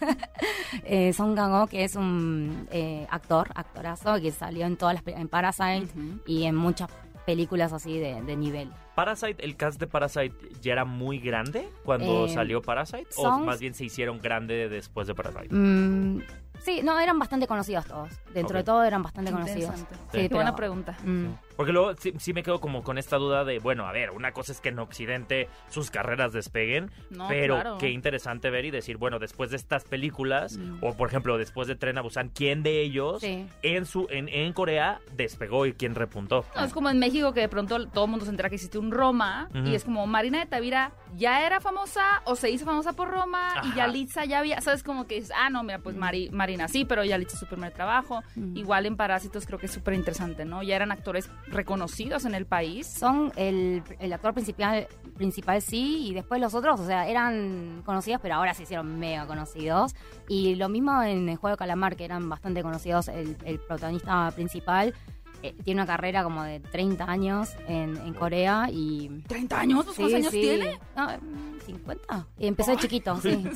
eh, 0.84 1.14
Song 1.14 1.36
Kang-ho, 1.36 1.68
que 1.68 1.84
es 1.84 1.96
un 1.96 2.68
eh, 2.72 3.06
actor, 3.12 3.50
actorazo, 3.54 4.20
que 4.20 4.32
salió 4.32 4.66
en 4.66 4.78
todas 4.78 4.96
las 4.96 5.04
en 5.16 5.28
Parasite 5.28 5.84
Ujú. 5.96 6.22
y 6.26 6.46
en 6.46 6.56
muchas 6.56 6.90
películas 7.30 7.74
así 7.74 8.00
de, 8.00 8.22
de 8.24 8.36
nivel. 8.36 8.72
Parasite, 8.96 9.46
el 9.46 9.56
cast 9.56 9.80
de 9.80 9.86
Parasite 9.86 10.34
ya 10.62 10.74
era 10.74 10.84
muy 10.84 11.20
grande 11.20 11.70
cuando 11.86 12.26
Eh, 12.26 12.30
salió 12.34 12.60
Parasite 12.62 13.06
o 13.18 13.38
más 13.40 13.60
bien 13.60 13.76
se 13.76 13.86
hicieron 13.86 14.20
grande 14.20 14.68
después 14.68 15.06
de 15.08 15.14
Parasite. 15.14 15.54
Mm, 15.54 16.22
sí, 16.60 16.82
no, 16.84 17.00
eran 17.00 17.20
bastante 17.20 17.46
conocidos 17.46 17.86
todos. 17.86 18.10
Dentro 18.34 18.58
de 18.58 18.64
todo 18.64 18.84
eran 18.84 19.04
bastante 19.04 19.32
conocidos. 19.32 19.76
Interesante. 19.78 19.96
Sí, 19.96 20.18
Qué 20.18 20.24
pero- 20.24 20.36
buena 20.38 20.56
pregunta. 20.56 20.98
Mm. 21.06 21.28
Porque 21.60 21.74
luego 21.74 21.94
sí, 22.00 22.14
sí 22.20 22.32
me 22.32 22.42
quedo 22.42 22.62
como 22.62 22.84
con 22.84 22.98
esta 22.98 23.18
duda 23.18 23.44
de, 23.44 23.60
bueno, 23.60 23.86
a 23.86 23.92
ver, 23.92 24.12
una 24.12 24.32
cosa 24.32 24.54
es 24.54 24.62
que 24.62 24.70
en 24.70 24.80
Occidente 24.80 25.50
sus 25.68 25.92
carreras 25.92 26.32
despeguen, 26.32 26.90
No, 27.10 27.28
pero 27.28 27.56
claro. 27.56 27.78
qué 27.80 27.90
interesante 27.90 28.50
ver 28.50 28.64
y 28.64 28.72
decir, 28.72 28.96
bueno, 28.96 29.20
después 29.20 29.50
de 29.52 29.58
estas 29.58 29.84
películas, 29.84 30.56
Mm. 30.58 30.78
o 30.82 30.96
por 30.96 31.10
ejemplo, 31.10 31.38
después 31.38 31.68
de 31.68 31.76
Tren 31.76 31.98
a 31.98 32.02
Busan, 32.02 32.30
¿quién 32.30 32.64
de 32.64 32.80
ellos 32.82 33.20
Sí. 33.20 33.46
en, 33.62 33.86
su, 33.86 34.08
en, 34.10 34.30
en 34.30 34.54
Corea 34.54 35.02
despegó 35.18 35.66
y 35.66 35.74
quién 35.74 35.96
repuntó? 35.96 36.46
No, 36.56 36.64
es 36.64 36.72
como 36.72 36.90
en 36.90 36.98
México 36.98 37.34
que 37.34 37.42
de 37.42 37.50
pronto 37.50 37.88
todo 37.90 38.06
el 38.06 38.12
mundo 38.12 38.24
se 38.24 38.32
entera 38.32 38.48
que 38.48 38.56
existe 38.56 38.78
un 38.78 38.92
Roma 38.92 39.50
y 39.54 39.76
es 39.76 39.84
como 39.84 40.08
Marina 40.08 40.40
de 40.40 40.46
Tavira 40.46 40.94
ya 41.18 41.46
era 41.46 41.60
famosa 41.60 42.22
o 42.24 42.38
se 42.38 42.50
hizo 42.52 42.64
famosa 42.64 42.94
por 42.94 43.10
Roma 43.10 43.56
y 43.66 43.68
Ajá. 43.68 43.76
Yalitza 43.76 44.24
ya 44.24 44.40
había, 44.40 44.62
¿sabes? 44.62 44.82
Como 44.82 45.08
que 45.08 45.18
es, 45.18 45.30
ah, 45.36 45.50
no, 45.50 45.64
mira, 45.64 45.80
pues 45.80 45.98
Mari- 45.98 46.30
Marina 46.32 46.70
sí, 46.70 46.86
pero 46.86 47.04
Yalitza 47.04 47.34
es 47.34 47.40
su 47.42 47.48
primer 47.48 47.74
trabajo. 47.74 48.24
Mm. 48.38 48.56
Igual 48.56 48.86
en 48.86 48.96
Parásitos 48.96 49.46
creo 49.46 49.60
que 49.60 49.66
es 49.66 49.74
súper 49.74 49.96
interesante, 49.96 50.46
¿no? 50.46 50.64
Ya 50.64 50.78
eran 50.78 50.94
actores 50.94 51.30
reconocidos 51.52 52.26
en 52.26 52.36
el 52.36 52.46
país. 52.46 52.88
Son 52.88 53.32
el, 53.36 53.84
el 54.00 54.14
actor 54.14 54.34
principal, 54.34 54.88
principal 55.18 55.62
sí, 55.62 56.08
y 56.08 56.14
después 56.14 56.40
los 56.42 56.54
otros, 56.54 56.80
o 56.80 56.86
sea, 56.86 57.08
eran 57.08 57.82
conocidos, 57.86 58.20
pero 58.22 58.36
ahora 58.36 58.54
se 58.54 58.64
hicieron 58.64 59.00
mega 59.00 59.26
conocidos. 59.28 59.96
Y 60.28 60.56
lo 60.56 60.70
mismo 60.70 61.02
en 61.04 61.28
el 61.30 61.38
juego 61.38 61.56
de 61.56 61.58
Calamar, 61.60 61.96
que 61.96 62.06
eran 62.06 62.28
bastante 62.30 62.62
conocidos, 62.64 63.08
el, 63.08 63.38
el 63.46 63.60
protagonista 63.60 64.32
principal 64.36 64.94
eh, 65.42 65.56
tiene 65.64 65.82
una 65.82 65.88
carrera 65.88 66.22
como 66.24 66.44
de 66.44 66.60
30 66.60 67.06
años 67.10 67.50
en, 67.68 67.96
en 67.98 68.14
Corea 68.14 68.68
y... 68.70 69.08
¿30 69.30 69.54
años? 69.54 69.86
¿Pues 69.86 69.98
¿Cuántos 69.98 70.10
Sí, 70.10 70.16
años 70.16 70.32
sí. 70.32 70.42
tiene? 70.42 70.80
No, 70.98 71.08
mm, 71.08 71.60
50. 71.66 72.28
Y 72.40 72.48
empezó 72.48 72.72
de 72.72 72.78
chiquito, 72.78 73.16
sí. 73.22 73.48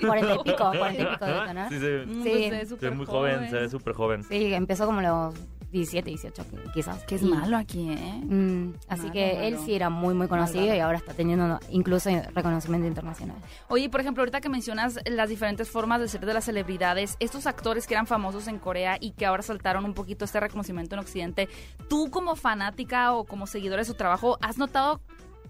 40 0.00 0.34
y 0.34 0.38
pico, 0.44 0.70
40 0.78 0.92
y 1.02 1.06
pico 1.06 1.26
de 1.26 1.40
tener. 1.46 1.68
Sí, 1.68 1.78
se, 1.78 2.06
Mm, 2.06 2.22
Sí. 2.22 2.30
es 2.32 2.44
se 2.44 2.50
ve 2.50 2.66
súper 2.66 2.92
muy 2.94 3.04
joven, 3.06 3.50
se 3.50 3.56
ve 3.56 3.68
súper 3.68 3.92
joven. 3.92 4.22
Sí, 4.24 4.54
empezó 4.54 4.86
como 4.86 5.02
los 5.02 5.34
17, 5.78 6.10
18 6.10 6.42
qui- 6.44 6.72
quizás. 6.72 7.04
Que 7.04 7.14
es 7.16 7.22
Y- 7.22 7.26
malo 7.26 7.56
aquí, 7.56 7.90
¿eh? 7.90 8.20
Mm, 8.24 8.74
así 8.88 9.02
Malo, 9.02 9.12
que 9.12 9.48
él 9.48 9.58
sí 9.64 9.74
era 9.74 9.90
muy, 9.90 10.14
muy 10.14 10.28
conocido 10.28 10.74
y 10.74 10.78
ahora 10.78 10.98
está 10.98 11.14
teniendo 11.14 11.58
incluso 11.70 12.10
reconocimiento 12.34 12.86
internacional. 12.86 13.36
Oye, 13.68 13.88
por 13.88 14.00
ejemplo, 14.00 14.22
ahorita 14.22 14.40
que 14.40 14.48
mencionas 14.48 14.98
las 15.06 15.28
diferentes 15.28 15.68
formas 15.70 16.00
de 16.00 16.08
ser 16.08 16.24
de 16.26 16.34
las 16.34 16.44
celebridades, 16.44 17.16
estos 17.20 17.46
actores 17.46 17.86
que 17.86 17.94
eran 17.94 18.06
famosos 18.06 18.48
en 18.48 18.58
Corea 18.58 18.96
y 19.00 19.12
que 19.12 19.26
ahora 19.26 19.42
saltaron 19.42 19.84
un 19.84 19.94
poquito 19.94 20.24
este 20.24 20.40
reconocimiento 20.40 20.94
en 20.94 21.00
Occidente, 21.00 21.48
tú 21.88 22.10
como 22.10 22.36
fanática 22.36 23.12
o 23.14 23.24
como 23.24 23.46
seguidora 23.46 23.80
de 23.82 23.86
su 23.86 23.94
trabajo, 23.94 24.38
¿has 24.42 24.58
notado 24.58 25.00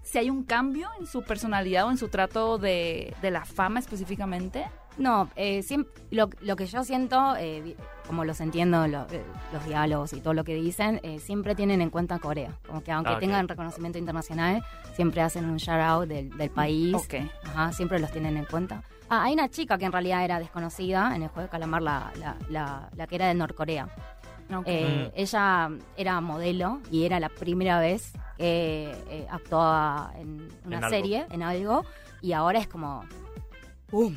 si 0.03 0.17
hay 0.19 0.29
un 0.29 0.43
cambio 0.43 0.87
en 0.99 1.05
su 1.07 1.21
personalidad 1.23 1.85
o 1.87 1.91
en 1.91 1.97
su 1.97 2.07
trato 2.07 2.57
de, 2.57 3.13
de 3.21 3.31
la 3.31 3.43
fama 3.45 3.79
específicamente? 3.79 4.65
No, 4.97 5.29
eh, 5.35 5.59
siem- 5.63 5.85
lo, 6.11 6.29
lo 6.41 6.55
que 6.55 6.65
yo 6.65 6.83
siento, 6.83 7.35
eh, 7.37 7.75
como 8.07 8.25
los 8.25 8.41
entiendo, 8.41 8.87
lo- 8.87 9.05
eh, 9.11 9.23
los 9.53 9.63
diálogos 9.65 10.13
y 10.13 10.21
todo 10.21 10.33
lo 10.33 10.43
que 10.43 10.55
dicen, 10.55 10.99
eh, 11.03 11.19
siempre 11.19 11.53
tienen 11.55 11.81
en 11.81 11.89
cuenta 11.89 12.17
Corea. 12.19 12.57
Como 12.65 12.81
que 12.83 12.91
aunque 12.91 13.11
Ah, 13.13 13.19
tengan 13.19 13.47
reconocimiento 13.47 13.99
internacional, 13.99 14.63
siempre 14.95 15.21
hacen 15.21 15.45
un 15.45 15.57
shout 15.57 15.79
out 15.81 16.07
del, 16.07 16.35
del 16.35 16.49
país. 16.49 16.95
Ok. 16.95 17.13
Ajá, 17.45 17.71
siempre 17.73 17.99
los 17.99 18.11
tienen 18.11 18.37
en 18.37 18.45
cuenta. 18.45 18.81
Ah, 19.09 19.23
hay 19.23 19.33
una 19.33 19.49
chica 19.49 19.77
que 19.77 19.85
en 19.85 19.91
realidad 19.91 20.23
era 20.25 20.39
desconocida 20.39 21.15
en 21.15 21.23
el 21.23 21.29
juego 21.29 21.43
de 21.43 21.49
Calamar, 21.49 21.81
la, 21.81 22.11
la, 22.19 22.35
la, 22.49 22.89
la 22.95 23.07
que 23.07 23.15
era 23.15 23.27
de 23.27 23.35
Norcorea. 23.35 23.87
Ok. 24.53 24.63
Eh, 24.65 25.11
Mm. 25.13 25.19
Ella 25.19 25.69
era 25.97 26.21
modelo 26.21 26.79
y 26.89 27.05
era 27.05 27.19
la 27.19 27.29
primera 27.29 27.79
vez 27.79 28.13
que 28.37 28.95
eh, 29.09 29.27
actuaba 29.29 30.11
en 30.17 30.47
una 30.65 30.77
En 30.77 30.83
algo. 30.83 30.89
serie, 30.89 31.25
en 31.29 31.43
algo, 31.43 31.85
y 32.21 32.31
ahora 32.33 32.59
es 32.59 32.67
como... 32.67 33.03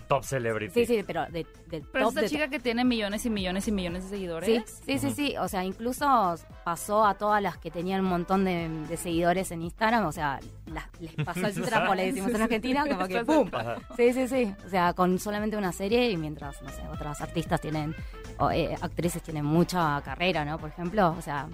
Top 0.09 0.25
celebrity. 0.25 0.73
Sí, 0.75 0.87
sí, 0.87 1.05
pero 1.07 1.27
de, 1.27 1.47
del 1.69 1.83
Pero 1.93 2.07
top 2.07 2.09
esta 2.11 2.21
de 2.23 2.29
chica 2.29 2.49
que 2.49 2.59
tiene 2.59 2.85
millones 2.85 3.25
y 3.25 3.31
millones 3.31 3.69
y 3.69 3.73
millones 3.73 4.03
de 4.05 4.11
seguidores. 4.11 4.47
Sí, 4.85 4.99
sí, 4.99 4.99
sí, 4.99 5.11
sí. 5.13 5.37
O 5.39 5.47
sea, 5.47 5.65
incluso 5.65 6.35
pasó 6.65 7.07
a 7.07 7.15
todas 7.15 7.41
las 7.41 7.57
que 7.59 7.71
tenían 7.71 8.01
un 8.01 8.07
montón 8.11 8.45
de, 8.45 8.69
de 8.89 8.97
seguidores 8.97 9.51
en 9.53 9.63
Instagram. 9.63 10.07
O 10.07 10.13
sea, 10.13 10.41
las- 10.67 10.89
les 11.01 11.15
pasó 11.25 11.47
el 11.47 11.63
trapo, 11.63 11.95
le 11.95 12.07
decimos 12.13 12.35
en 12.35 12.43
Argentina, 12.43 12.85
como 12.87 13.07
que 13.07 13.25
¡pum! 13.25 13.49
Sí, 13.97 14.13
sí, 14.13 14.27
sí. 14.27 14.55
O 14.67 14.69
sea, 14.69 14.93
con 14.93 15.19
solamente 15.21 15.57
una 15.57 15.71
serie 15.73 16.11
y 16.11 16.17
mientras, 16.17 16.61
no 16.63 16.71
sé, 16.71 16.83
otras 16.93 17.21
artistas 17.21 17.61
tienen, 17.61 17.95
o 18.39 18.51
eh, 18.51 18.75
actrices 18.81 19.23
tienen 19.23 19.45
mucha 19.45 20.01
carrera, 20.05 20.45
¿no? 20.45 20.59
Por 20.59 20.71
ejemplo, 20.71 21.15
o 21.17 21.23
sea, 21.23 21.47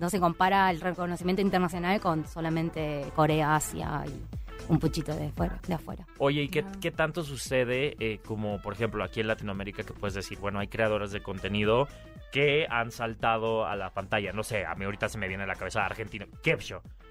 no 0.00 0.10
se 0.10 0.18
compara 0.18 0.70
el 0.70 0.80
reconocimiento 0.80 1.42
internacional 1.42 2.00
con 2.00 2.26
solamente 2.26 3.04
Corea, 3.14 3.54
Asia 3.54 4.02
y 4.08 4.49
un 4.70 4.78
puchito 4.78 5.14
de, 5.14 5.30
fuera, 5.32 5.60
de 5.66 5.74
afuera. 5.74 6.06
Oye, 6.18 6.42
¿y 6.42 6.48
qué, 6.48 6.64
qué 6.80 6.90
tanto 6.90 7.24
sucede, 7.24 7.96
eh, 8.00 8.18
como 8.24 8.60
por 8.62 8.72
ejemplo 8.74 9.02
aquí 9.04 9.20
en 9.20 9.26
Latinoamérica, 9.26 9.82
que 9.82 9.92
puedes 9.92 10.14
decir, 10.14 10.38
bueno, 10.38 10.58
hay 10.60 10.68
creadoras 10.68 11.10
de 11.12 11.20
contenido 11.22 11.88
que 12.32 12.66
han 12.70 12.90
saltado 12.92 13.66
a 13.66 13.74
la 13.76 13.90
pantalla? 13.90 14.32
No 14.32 14.42
sé, 14.44 14.64
a 14.64 14.74
mí 14.76 14.84
ahorita 14.84 15.08
se 15.08 15.18
me 15.18 15.28
viene 15.28 15.42
a 15.42 15.46
la 15.46 15.56
cabeza 15.56 15.84
Argentina, 15.84 16.26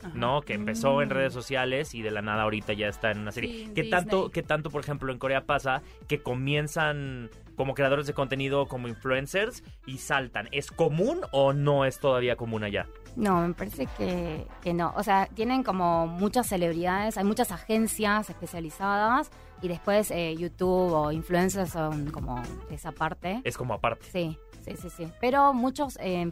Ajá. 0.02 0.12
¿no? 0.14 0.42
Que 0.42 0.54
empezó 0.54 1.02
en 1.02 1.10
Mm. 1.10 1.12
redes 1.12 1.34
sociales 1.34 1.94
y 1.94 2.02
de 2.02 2.12
la 2.12 2.22
nada 2.22 2.44
ahorita 2.44 2.72
ya 2.74 2.88
está 2.88 3.12
en 3.12 3.20
una 3.20 3.32
serie. 3.34 3.52
Sí, 3.52 3.64
¿Qué, 3.76 3.82
Disney. 3.84 3.90
tanto, 3.90 4.30
¿Qué 4.32 4.44
tanto, 4.44 4.70
por 4.70 4.82
ejemplo, 4.82 5.12
en 5.12 5.20
Corea 5.20 5.42
pasa 5.46 5.82
que 6.08 6.22
comienzan 6.24 7.30
como 7.56 7.74
creadores 7.74 8.08
de 8.08 8.14
contenido, 8.14 8.68
como 8.68 8.88
influencers, 8.88 9.64
y 9.86 9.98
saltan? 9.98 10.48
¿Es 10.54 10.72
común 10.72 11.20
o 11.32 11.52
no 11.52 11.84
es 11.86 12.00
todavía 12.00 12.38
común 12.38 12.64
allá? 12.64 12.86
No, 13.20 13.46
me 13.46 13.54
parece 13.54 13.86
que, 13.98 14.48
que 14.62 14.74
no. 14.74 14.94
O 14.96 15.04
sea, 15.04 15.28
tienen 15.28 15.62
como 15.62 16.08
muchas 16.08 16.48
celebridades, 16.48 17.18
hay 17.18 17.26
muchas 17.26 17.52
agencias 17.52 18.30
especializadas 18.30 19.30
y 19.62 19.68
después 19.68 20.10
eh, 20.12 20.36
YouTube 20.38 20.94
o 20.94 21.12
influencers 21.12 21.72
son 21.72 22.12
como 22.12 22.42
esa 22.72 22.94
parte. 22.94 23.42
Es 23.44 23.58
como 23.58 23.74
aparte. 23.74 24.06
Sí, 24.10 24.38
sí, 24.64 24.78
sí, 24.78 24.90
sí. 24.90 25.12
Pero 25.20 25.54
muchos, 25.54 25.98
eh, 26.02 26.32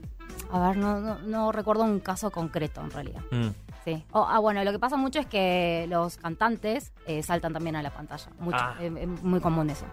a 0.50 0.70
ver, 0.70 0.78
no, 0.78 1.02
no, 1.02 1.20
no 1.20 1.52
recuerdo 1.52 1.84
un 1.84 2.00
caso 2.00 2.32
concreto 2.32 2.80
en 2.80 2.92
realidad. 2.92 3.22
Mm. 3.32 3.50
Sí. 3.84 4.06
O, 4.14 4.26
ah, 4.26 4.40
bueno, 4.40 4.64
lo 4.64 4.72
que 4.72 4.80
pasa 4.80 4.96
mucho 4.96 5.20
es 5.20 5.26
que 5.26 5.88
los 5.90 6.16
cantantes 6.16 6.94
eh, 7.06 7.22
saltan 7.22 7.52
también 7.52 7.76
a 7.76 7.84
la 7.84 7.90
pantalla. 7.90 8.30
Mucho. 8.40 8.58
Ah. 8.60 8.76
Es, 8.80 8.96
es 8.96 9.08
muy 9.24 9.42
común 9.42 9.70
eso. 9.70 9.86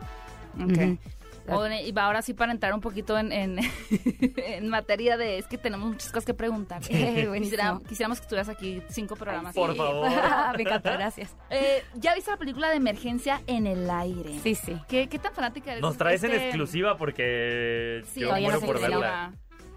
Ok. 0.55 0.71
Ujú. 0.71 0.99
Bueno, 1.47 1.75
y 1.81 1.93
va 1.93 2.05
ahora 2.07 2.23
sí 2.23 2.35
para 2.35 2.53
entrar 2.53 2.73
un 2.75 2.81
poquito 2.81 3.19
en, 3.19 3.33
en, 3.33 3.59
en 4.37 4.69
materia 4.69 5.17
de... 5.17 5.39
Es 5.39 5.47
que 5.47 5.59
tenemos 5.59 5.89
muchas 5.89 6.09
cosas 6.11 6.25
que 6.25 6.35
preguntar. 6.35 6.81
Quisiera- 6.83 7.81
quisiéramos 7.89 8.19
que 8.19 8.23
estuvieras 8.25 8.49
aquí 8.49 8.83
cinco 8.89 9.17
programas. 9.17 9.55
Por 9.55 9.75
favor. 9.77 10.09
me 10.57 10.63
encanta, 10.63 10.93
gracias. 10.93 11.37
Eh, 11.51 11.83
¿Ya 11.95 12.15
viste 12.15 12.31
la 12.31 12.37
película 12.37 12.71
de 12.71 12.77
Emergencia 12.77 13.43
en 13.47 13.67
el 13.67 13.89
aire? 13.91 14.39
Sí, 14.43 14.55
sí. 14.55 14.77
¿Qué, 14.89 15.09
qué 15.09 15.19
tan 15.19 15.33
fanática 15.35 15.73
eres? 15.73 15.83
Nos 15.83 15.97
traes 15.97 16.23
en 16.25 16.33
Este- 16.33 16.45
exclusiva 16.47 16.97
porque 16.97 18.03
Sí, 18.13 18.21
yo 18.21 18.31
muero 18.31 18.61
no 18.61 18.67
por 18.67 18.77
sé 18.79 18.83
verla. 18.89 19.33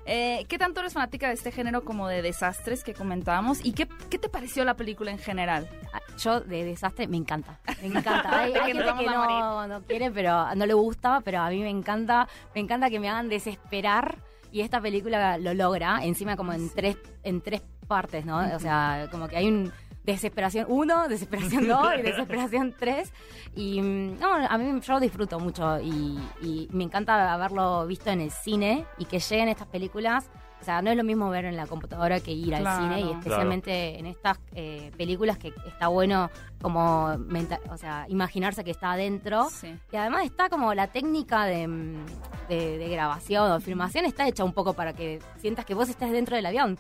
Eh, 0.10 0.46
¿Qué 0.48 0.58
tanto 0.58 0.80
eres 0.80 0.94
fanática 0.94 1.28
de 1.28 1.34
este 1.34 1.52
género 1.52 1.84
como 1.84 2.08
de 2.08 2.22
desastres 2.22 2.86
que 2.86 2.94
comentábamos? 2.94 3.64
¿Y 3.66 3.74
qué, 3.74 3.90
qué 4.10 4.18
te 4.18 4.30
pareció 4.30 4.64
la 4.64 4.76
película 4.76 5.12
en 5.12 5.20
general? 5.20 5.70
Ah, 5.92 6.00
Yo 6.18 6.40
de 6.40 6.64
desastre 6.64 7.08
me 7.08 7.18
encanta. 7.18 7.60
Me 7.82 7.88
encanta. 8.00 8.40
Hay, 8.40 8.54
gente 8.54 8.72
que 8.72 9.06
no, 9.06 9.68
no 9.68 9.82
quiere, 9.82 10.10
pero 10.10 10.56
no 10.56 10.66
le 10.66 10.74
gusta, 10.74 11.20
pero 11.26 11.40
a 11.40 11.50
mí 11.50 11.60
me 11.62 11.70
encanta. 11.70 12.30
Me 12.56 12.62
encanta 12.62 12.90
que 12.90 13.02
me 13.02 13.10
hagan 13.10 13.28
desesperar 13.28 14.20
y 14.50 14.62
esta 14.62 14.80
película 14.80 15.38
lo 15.38 15.54
logra, 15.54 16.00
encima 16.04 16.38
como 16.38 16.54
en 16.54 16.70
tres, 16.70 16.98
en 17.24 17.42
tres 17.42 17.62
partes, 17.88 18.26
¿no? 18.26 18.38
O 18.56 18.60
sea, 18.60 19.08
como 19.12 19.28
que 19.28 19.36
hay 19.36 19.48
un 19.48 19.74
desesperación 20.08 20.66
1, 20.68 21.08
desesperación 21.10 21.68
2 21.68 21.88
y 22.00 22.02
desesperación 22.02 22.76
3. 22.80 23.14
Y 23.56 23.82
mm, 23.82 24.20
no, 24.20 24.34
a 24.34 24.58
mí 24.58 24.82
yo 24.82 25.00
disfruto 25.00 25.40
mucho 25.40 25.80
y, 25.80 26.18
y 26.42 26.68
me 26.72 26.84
encanta 26.86 27.32
haberlo 27.34 27.86
visto 27.86 28.10
en 28.10 28.22
el 28.22 28.32
cine 28.32 28.86
y 28.98 29.06
que 29.06 29.20
lleguen 29.20 29.50
estas 29.50 29.68
películas. 29.68 30.30
O 30.60 30.64
sea, 30.64 30.82
no 30.82 30.90
es 30.90 30.98
lo 30.98 31.04
mismo 31.04 31.30
ver 31.30 31.46
en 31.46 31.56
la 31.56 31.68
computadora 31.68 32.20
que 32.20 32.32
ir 32.32 32.48
Claro. 32.48 32.68
al 32.68 32.78
cine 32.82 33.02
y 33.02 33.12
especialmente 33.14 34.00
en 34.00 34.08
estas 34.08 34.40
eh, 34.56 34.92
películas 34.98 35.38
que 35.38 35.54
está 35.68 35.88
bueno 35.88 36.32
como 36.64 37.16
menta- 37.20 37.60
o 37.70 37.78
sea, 37.78 38.06
imaginarse 38.10 38.64
que 38.64 38.72
está 38.72 38.94
adentro. 38.94 39.50
Sí. 39.52 39.76
Y 39.92 39.96
además 39.96 40.26
está 40.26 40.50
como 40.50 40.74
la 40.74 40.88
técnica 40.88 41.46
de, 41.46 41.68
mm, 41.68 42.06
de- 42.50 42.78
de 42.80 42.90
grabación 42.90 43.52
o 43.52 43.60
filmación 43.60 44.06
está 44.06 44.28
hecha 44.28 44.44
un 44.44 44.52
poco 44.54 44.74
para 44.74 44.94
que 44.94 45.20
sientas 45.38 45.64
que 45.64 45.76
vos 45.76 45.90
estás 45.90 46.10
dentro 46.12 46.36
del 46.36 46.48
avión. 46.48 46.80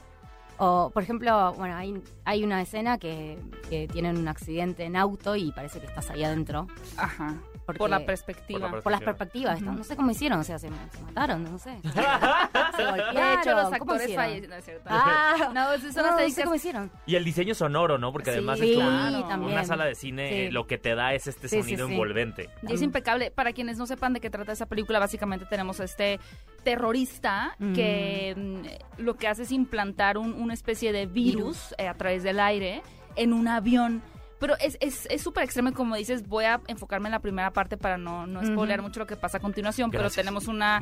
O, 0.60 0.90
por 0.92 1.04
ejemplo, 1.04 1.54
bueno, 1.54 1.76
hay, 1.76 2.02
hay 2.26 2.44
una 2.44 2.62
escena 2.62 2.98
que, 2.98 3.38
que 3.70 3.88
tienen 3.88 4.18
un 4.18 4.28
accidente 4.28 4.84
en 4.84 4.96
auto 4.96 5.36
y 5.36 5.52
parece 5.52 5.80
que 5.80 5.86
estás 5.86 6.10
ahí 6.10 6.24
adentro. 6.24 6.68
Ajá. 6.98 7.36
Porque- 7.68 7.78
Por 7.80 7.90
la 7.90 8.00
perspectiva. 8.06 8.60
Por 8.70 8.78
la 8.78 8.82
Por 8.82 8.92
las 8.94 9.02
Perspectiva. 9.02 9.52
perspectivas. 9.52 9.78
No 9.78 9.84
sé 9.84 9.96
cómo 9.96 10.10
hicieron, 10.12 10.40
o 10.40 10.44
sea, 10.44 10.58
se, 10.58 10.70
se 10.70 11.02
mataron, 11.04 11.44
no 11.44 11.60
sé. 11.60 11.78
se 11.84 12.82
De 12.82 12.90
golpearon. 12.90 13.40
hecho, 13.40 13.52
los 13.52 13.64
¿cómo 13.66 13.74
actores 13.76 14.04
hicieron? 14.04 14.26
fallecen, 14.26 14.50
no 14.50 14.56
es 14.56 14.66
cierto. 14.66 14.84
Ah, 14.90 15.36
No, 15.38 15.46
son 15.46 15.54
no, 15.54 15.62
las 15.62 15.84
no 15.84 16.30
sé 16.30 16.44
cómo 16.44 16.56
hicieron. 16.56 16.92
Y 17.06 17.16
el 17.16 17.26
diseño 17.26 17.54
sonoro, 17.54 17.98
¿no? 17.98 18.12
Porque 18.14 18.32
Sí, 18.32 18.38
además 18.38 18.60
es 18.62 18.74
como 18.76 19.46
una 19.48 19.66
sala 19.66 19.86
de 19.86 19.96
cine, 19.96 20.30
Sí. 20.48 20.52
lo 20.52 20.66
que 20.66 20.78
te 20.78 20.96
da 20.96 21.14
es 21.14 21.28
este 21.28 21.50
Sí, 21.50 21.60
sonido 21.62 21.86
sí. 21.88 21.92
envolvente. 21.94 22.50
Y 22.68 22.74
es 22.74 22.82
impecable. 22.82 23.30
Para 23.32 23.52
quienes 23.54 23.78
no 23.78 23.86
sepan 23.86 24.14
de 24.14 24.22
qué 24.22 24.30
trata 24.30 24.54
esa 24.54 24.66
película, 24.66 24.98
básicamente 25.00 25.46
tenemos 25.46 25.80
a 25.82 25.84
este 25.84 26.20
terrorista 26.64 27.56
Mm. 27.60 27.74
que 27.74 28.34
mm, 28.38 29.02
lo 29.02 29.16
que 29.18 29.28
hace 29.28 29.44
es 29.44 29.52
implantar 29.52 30.18
un- 30.18 30.34
una 30.34 30.54
especie 30.54 30.92
de 30.92 31.06
virus 31.06 31.74
eh, 31.78 31.88
a 31.88 31.94
través 31.96 32.24
del 32.24 32.40
aire 32.40 32.82
en 33.16 33.34
un 33.34 33.48
avión. 33.48 34.02
Pero 34.40 34.56
es 34.60 34.78
es 34.82 35.08
es 35.10 35.22
súper 35.22 35.44
extremo 35.44 35.70
y 35.70 35.74
como 35.74 35.96
dices, 35.96 36.28
voy 36.28 36.46
a 36.46 36.62
enfocarme 36.68 37.08
en 37.08 37.12
la 37.14 37.20
primera 37.20 37.52
parte 37.52 37.78
para 37.78 37.98
no, 37.98 38.28
no 38.28 38.42
spoilear 38.46 38.82
mucho 38.82 39.00
lo 39.00 39.08
que 39.08 39.16
pasa 39.16 39.38
a 39.38 39.42
continuación, 39.42 39.90
pero 39.92 40.10
tenemos 40.12 40.48
una, 40.48 40.80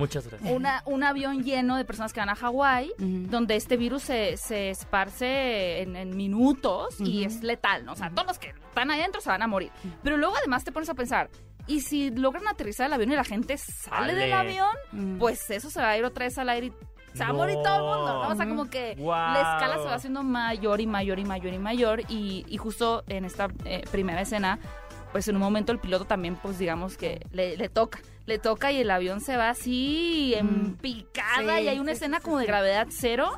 un 0.86 1.04
avión 1.04 1.44
lleno 1.44 1.78
de 1.78 1.86
personas 1.86 2.12
que 2.14 2.20
van 2.20 2.30
a 2.30 2.36
Hawái, 2.36 2.92
donde 2.98 3.56
este 3.56 3.78
virus 3.78 4.04
se, 4.04 4.38
se 4.38 4.70
esparce 4.70 5.82
en, 5.82 5.96
en 5.96 6.16
minutos 6.18 7.00
y 7.00 7.24
es 7.24 7.44
letal, 7.44 7.86
¿no? 7.86 7.94
O 7.94 7.96
sea, 7.96 8.10
todos 8.10 8.28
los 8.28 8.40
que 8.40 8.50
están 8.50 8.92
ahí 8.92 9.00
adentro 9.00 9.22
se 9.22 9.30
van 9.30 9.42
a 9.42 9.48
morir. 9.48 9.72
Pero 10.04 10.18
luego 10.18 10.36
además 10.38 10.64
te 10.64 10.72
pones 10.72 10.90
a 10.90 10.94
pensar, 10.94 11.30
¿y 11.68 11.82
si 11.82 12.12
logran 12.12 12.48
aterrizar 12.48 12.88
el 12.88 12.94
avión 12.94 13.12
y 13.12 13.16
la 13.16 13.24
gente 13.24 13.58
sale 13.58 14.12
Ale. 14.12 14.16
del 14.16 14.34
avión? 14.34 15.18
Pues 15.18 15.50
eso 15.50 15.70
se 15.70 15.80
va 15.82 15.90
a 15.90 15.98
ir 15.98 16.04
otra 16.04 16.26
vez 16.26 16.38
al 16.38 16.50
aire 16.50 16.68
y 16.68 16.74
se 17.16 17.24
va 17.24 17.30
a 17.30 17.34
morir 17.34 17.58
todo 17.64 17.76
el 17.76 17.82
mundo, 17.98 18.24
¿no? 18.24 18.30
O 18.30 18.36
sea, 18.36 18.48
como 18.48 18.70
que 18.70 18.96
la 18.98 19.40
escala 19.56 19.78
se 19.80 19.86
va 19.86 19.96
haciendo 19.96 20.22
mayor 20.24 20.82
y 20.82 20.88
mayor 20.88 21.18
y 21.20 21.26
mayor 21.26 21.54
y 21.54 21.60
mayor 21.60 22.02
y, 22.10 22.46
y 22.48 22.58
justo 22.58 23.04
en 23.08 23.26
esta 23.26 23.48
eh, 23.66 23.84
primera 23.92 24.22
escena, 24.22 24.60
pues 25.12 25.28
en 25.28 25.36
un 25.36 25.42
momento 25.42 25.72
el 25.72 25.80
piloto 25.80 26.06
también, 26.06 26.36
pues 26.36 26.60
digamos 26.60 26.98
que 26.98 27.26
le, 27.32 27.56
le 27.56 27.70
toca, 27.70 28.00
le 28.26 28.38
toca 28.38 28.72
y 28.74 28.82
el 28.82 28.92
avión 28.92 29.22
se 29.22 29.38
va 29.38 29.50
así 29.50 30.34
en 30.36 30.46
Mm. 30.72 30.78
picada 30.78 31.58
Sí, 31.58 31.64
y 31.64 31.68
hay 31.70 31.80
una 31.80 31.92
sí, 31.94 31.98
escena 31.98 32.18
sí, 32.18 32.24
como 32.26 32.38
de 32.40 32.46
gravedad 32.46 32.88
cero, 32.90 33.32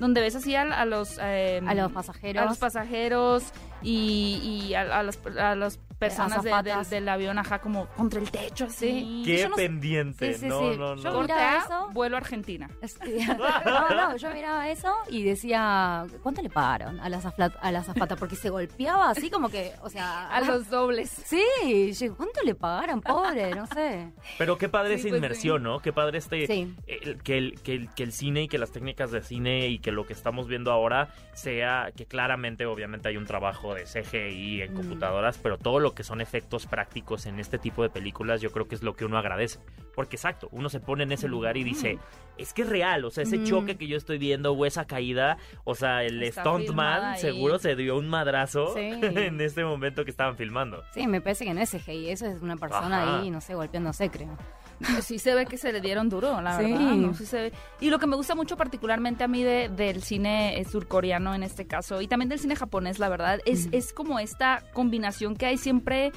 donde 0.00 0.20
ves 0.22 0.36
así 0.36 0.54
a, 0.54 0.62
a 0.62 0.84
los... 0.86 1.18
eh, 1.20 1.60
A 1.66 1.74
los 1.74 1.92
pasajeros. 1.92 2.42
a 2.42 2.46
los 2.46 2.56
pasajeros 2.58 3.44
y, 3.82 4.40
y 4.70 4.74
a, 4.74 4.98
a 5.00 5.02
las, 5.02 5.18
a 5.38 5.54
las 5.54 5.78
personas 5.98 6.42
de- 6.42 6.50
del, 6.90 7.08
avión, 7.08 7.38
ajá, 7.38 7.60
como 7.60 7.86
contra 7.88 8.20
el 8.20 8.30
techo, 8.30 8.66
así. 8.66 9.22
Qué 9.24 9.48
no 9.48 9.56
sé- 9.56 9.62
pendiente. 9.62 10.34
Sí, 10.34 10.40
sí, 10.40 10.46
no, 10.46 10.60
sí. 10.72 10.78
no, 10.78 10.94
Yo 10.96 11.02
no. 11.04 11.12
Corte 11.12 11.32
miraba 11.34 11.52
A, 11.52 11.64
eso. 11.64 11.88
vuelo 11.92 12.16
a 12.16 12.18
Argentina. 12.20 12.70
Sí. 12.82 13.18
No, 13.64 13.88
no, 13.90 14.16
yo 14.16 14.30
miraba 14.32 14.68
eso 14.68 14.94
y 15.10 15.22
decía, 15.22 16.06
¿cuánto 16.22 16.42
le 16.42 16.48
pagaron 16.50 17.00
a 17.00 17.08
la, 17.08 17.18
azafla- 17.18 17.54
a 17.60 17.72
la 17.72 17.80
azafata? 17.80 18.16
Porque 18.16 18.36
se 18.36 18.50
golpeaba 18.50 19.10
así 19.10 19.30
como 19.30 19.48
que, 19.48 19.72
o 19.82 19.90
sea... 19.90 20.28
A 20.38 20.40
los 20.42 20.68
dobles. 20.70 21.10
Sí, 21.10 21.92
yo 21.92 22.16
¿cuánto 22.16 22.42
le 22.42 22.54
pagaron, 22.54 23.00
pobre? 23.00 23.54
No 23.54 23.66
sé. 23.66 24.10
Pero 24.38 24.56
qué 24.58 24.68
padre 24.68 24.94
Sí, 24.98 25.00
esa 25.00 25.08
pues, 25.10 25.18
inmersión, 25.18 25.62
¿no? 25.62 25.80
Qué 25.80 25.92
padre 25.92 26.18
este... 26.18 26.46
Sí. 26.46 26.74
el- 26.86 27.22
que, 27.22 27.38
el, 27.38 27.60
que, 27.62 27.74
el, 27.74 27.90
que 27.94 28.02
el 28.04 28.12
cine 28.12 28.42
y 28.44 28.48
que 28.48 28.58
las 28.58 28.70
técnicas 28.72 29.10
de 29.10 29.22
cine 29.22 29.66
y 29.68 29.78
que 29.78 29.90
lo 29.92 30.06
que 30.06 30.12
estamos 30.12 30.46
viendo 30.48 30.70
ahora 30.72 31.08
sea 31.34 31.90
que 31.96 32.06
claramente 32.06 32.66
obviamente 32.66 33.08
hay 33.08 33.16
un 33.16 33.26
trabajo 33.26 33.74
de 33.74 33.84
CGI 33.84 34.62
en 34.62 34.72
Mm. 34.72 34.76
computadoras, 34.76 35.38
pero 35.38 35.58
todo 35.58 35.78
lo 35.80 35.87
que 35.94 36.04
son 36.04 36.20
efectos 36.20 36.66
prácticos 36.66 37.26
en 37.26 37.38
este 37.40 37.58
tipo 37.58 37.82
de 37.82 37.90
películas 37.90 38.40
yo 38.40 38.50
creo 38.52 38.68
que 38.68 38.74
es 38.74 38.82
lo 38.82 38.94
que 38.94 39.04
uno 39.04 39.18
agradece. 39.18 39.58
Porque 39.94 40.16
exacto, 40.16 40.48
uno 40.52 40.68
se 40.68 40.80
pone 40.80 41.02
en 41.04 41.12
ese 41.12 41.28
lugar 41.28 41.56
y 41.56 41.64
dice, 41.64 41.98
es 42.36 42.52
que 42.52 42.62
es 42.62 42.68
real, 42.68 43.04
o 43.04 43.10
sea, 43.10 43.22
ese 43.24 43.38
Mm. 43.38 43.44
choque 43.44 43.76
que 43.76 43.86
yo 43.88 43.96
estoy 43.96 44.18
viendo 44.18 44.52
o 44.52 44.66
esa 44.66 44.86
caída, 44.86 45.38
o 45.64 45.74
sea, 45.74 46.04
el 46.04 46.22
Está 46.22 46.42
stuntman 46.42 47.18
seguro 47.18 47.58
se 47.58 47.74
dio 47.76 47.96
un 47.98 48.08
madrazo 48.08 48.72
Sí. 48.74 48.80
en 49.02 49.40
este 49.40 49.64
momento 49.64 50.04
que 50.04 50.10
estaban 50.10 50.36
filmando. 50.36 50.82
Sí, 50.94 51.06
me 51.06 51.20
parece 51.20 51.44
que 51.44 51.54
no 51.54 51.60
es 51.60 51.70
CGI, 51.70 52.10
eso 52.10 52.26
es 52.26 52.40
una 52.42 52.56
persona 52.56 53.02
Ajá. 53.02 53.20
ahí, 53.20 53.30
no 53.30 53.40
sé, 53.40 53.54
golpeándose, 53.54 54.08
creo. 54.10 54.36
Sí 55.02 55.18
se 55.18 55.34
ve 55.34 55.46
que 55.46 55.56
se 55.58 55.72
le 55.72 55.80
dieron 55.80 56.08
duro, 56.08 56.40
la 56.40 56.58
Sí. 56.58 56.64
verdad. 56.72 56.92
¿no? 56.94 57.14
Sí 57.14 57.26
se 57.26 57.36
ve. 57.42 57.52
Y 57.80 57.90
lo 57.90 57.98
que 57.98 58.06
me 58.06 58.16
gusta 58.16 58.34
mucho 58.34 58.56
particularmente 58.56 59.24
a 59.24 59.28
mí 59.28 59.42
de, 59.42 59.68
del 59.68 60.02
cine 60.02 60.60
eh, 60.60 60.64
surcoreano 60.64 61.34
en 61.34 61.42
este 61.42 61.66
caso, 61.66 62.00
y 62.00 62.08
también 62.08 62.28
del 62.28 62.38
cine 62.38 62.56
japonés, 62.56 62.98
la 62.98 63.08
verdad, 63.08 63.40
es, 63.44 63.68
es 63.72 63.92
como 63.92 64.18
esta 64.18 64.62
combinación 64.72 65.36
que 65.36 65.46
hay 65.46 65.58
siempre 65.58 66.12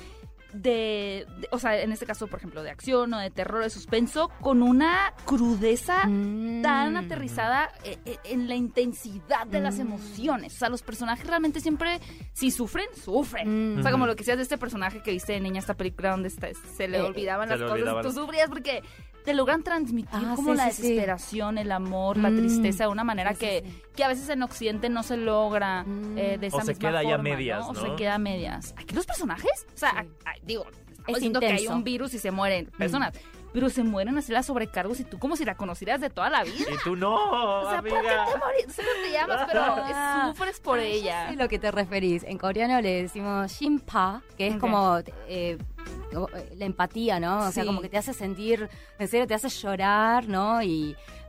de, 0.53 1.25
de- 1.39 1.47
o 1.51 1.59
sea, 1.59 1.79
en 1.81 1.91
este 1.91 2.05
caso, 2.05 2.27
por 2.27 2.39
ejemplo, 2.39 2.63
de 2.63 2.69
acción 2.71 3.13
o 3.13 3.19
de 3.19 3.29
terror, 3.29 3.63
de 3.63 3.69
suspenso, 3.69 4.29
con 4.41 4.61
una 4.61 5.13
crudeza 5.25 6.05
Mm. 6.07 6.61
tan 6.61 6.97
aterrizada 6.97 7.69
eh, 7.83 7.97
eh, 8.05 8.17
en 8.25 8.47
la 8.47 8.55
intensidad 8.55 9.47
de 9.47 9.59
las 9.61 9.75
Mm. 9.77 9.81
emociones. 9.81 10.55
O 10.55 10.57
sea, 10.57 10.69
los 10.69 10.81
personajes 10.83 11.25
realmente 11.27 11.59
siempre, 11.59 11.99
si 12.33 12.51
sufren, 12.51 12.87
sufren. 12.95 13.75
Mm. 13.75 13.79
O 13.79 13.81
sea, 13.81 13.91
como 13.91 14.03
Ujú. 14.03 14.09
lo 14.11 14.15
que 14.15 14.21
decías 14.21 14.37
de 14.37 14.43
este 14.43 14.57
personaje 14.57 15.01
que 15.01 15.11
viste 15.11 15.33
de 15.33 15.39
niña, 15.39 15.59
esta 15.59 15.73
película 15.75 16.11
donde 16.11 16.27
está- 16.27 16.49
se 16.75 16.87
le 16.87 16.97
Eh, 16.97 17.01
olvidaban 17.01 17.47
se 17.47 17.51
las 17.53 17.59
le 17.59 17.65
cosas, 17.65 17.77
olvidaban 17.79 18.03
tú 18.03 18.11
sufrías 18.11 18.49
porque 18.49 18.81
te 19.23 19.35
logran 19.35 19.61
transmitir 19.61 20.09
Ah, 20.25 20.33
como 20.35 20.53
sí, 20.53 20.57
la 20.57 20.71
sí, 20.71 20.75
sí. 20.77 20.81
desesperación, 20.81 21.59
el 21.59 21.71
amor, 21.71 22.17
la 22.17 22.31
Mm. 22.31 22.37
tristeza 22.37 22.85
de 22.85 22.89
una 22.89 23.03
manera 23.03 23.35
que, 23.35 23.63
sí. 23.63 23.81
que 23.95 24.03
a 24.03 24.07
veces 24.07 24.27
en 24.29 24.41
Occidente 24.41 24.89
no 24.89 25.03
se 25.03 25.15
logra 25.15 25.83
Mm. 25.83 26.17
eh, 26.17 26.37
de 26.39 26.47
esa 26.47 26.57
O 26.57 26.61
se 26.61 26.73
queda 26.75 26.99
ahí 26.99 27.05
a 27.07 27.17
forma, 27.17 27.23
medias, 27.23 27.65
O 27.67 27.73
¿no? 27.73 27.81
se 27.81 27.95
queda 27.95 28.15
a 28.15 28.17
medias. 28.17 28.73
Aquí 28.77 28.95
los 28.95 29.05
personajes, 29.05 29.67
o 29.75 29.77
sea, 29.77 29.91
Sí. 29.91 30.09
a- 30.25 30.29
a- 30.31 30.33
digo, 30.43 30.65
Es 31.07 31.15
diciendo 31.15 31.39
que 31.39 31.47
hay 31.47 31.51
intenso. 31.53 31.73
un 31.75 31.83
virus 31.83 32.13
y 32.13 32.19
se 32.19 32.31
mueren 32.31 32.65
personas, 32.77 33.13
pero 33.53 33.69
se 33.69 33.83
mueren 33.83 34.17
así 34.17 34.31
las 34.31 34.45
sobrecargos 34.45 34.99
y 34.99 35.03
tú 35.03 35.19
como 35.19 35.35
si 35.35 35.43
la 35.43 35.55
conocieras 35.55 35.99
de 35.99 36.09
toda 36.09 36.29
la 36.29 36.43
vida. 36.43 36.65
Y 36.71 36.77
tú 36.83 36.95
no, 36.95 37.13
O 37.63 37.69
sea, 37.69 37.81
¿por 37.81 37.89
qué 37.89 38.07
te 38.07 38.37
morís? 38.37 38.75
Cómo 38.75 38.87
te 39.03 39.11
llamas, 39.11 39.43
pero 39.47 39.61
Ah. 39.93 40.31
sufres 40.33 40.59
por 40.59 40.79
Ah, 40.79 40.83
ella. 40.83 41.29
sé 41.29 41.35
lo 41.35 41.49
que 41.49 41.59
te 41.59 41.69
referís. 41.71 42.23
En 42.23 42.37
coreano 42.37 42.79
le 42.81 43.01
decimos 43.03 43.51
shinpa, 43.51 44.21
que 44.37 44.47
es 44.47 44.57
como 44.57 44.99
eh, 45.27 45.57
la 46.55 46.65
empatía, 46.65 47.19
¿no? 47.19 47.47
O 47.47 47.51
sea, 47.51 47.65
como 47.65 47.81
que 47.81 47.89
te 47.89 47.97
hace 47.97 48.13
sentir, 48.13 48.69
en 48.99 49.07
serio, 49.07 49.27
te 49.27 49.33
hace 49.33 49.49
llorar, 49.49 50.27
¿no? 50.27 50.61
Y, 50.61 50.91
eh, 50.91 50.95
eh, 50.97 51.20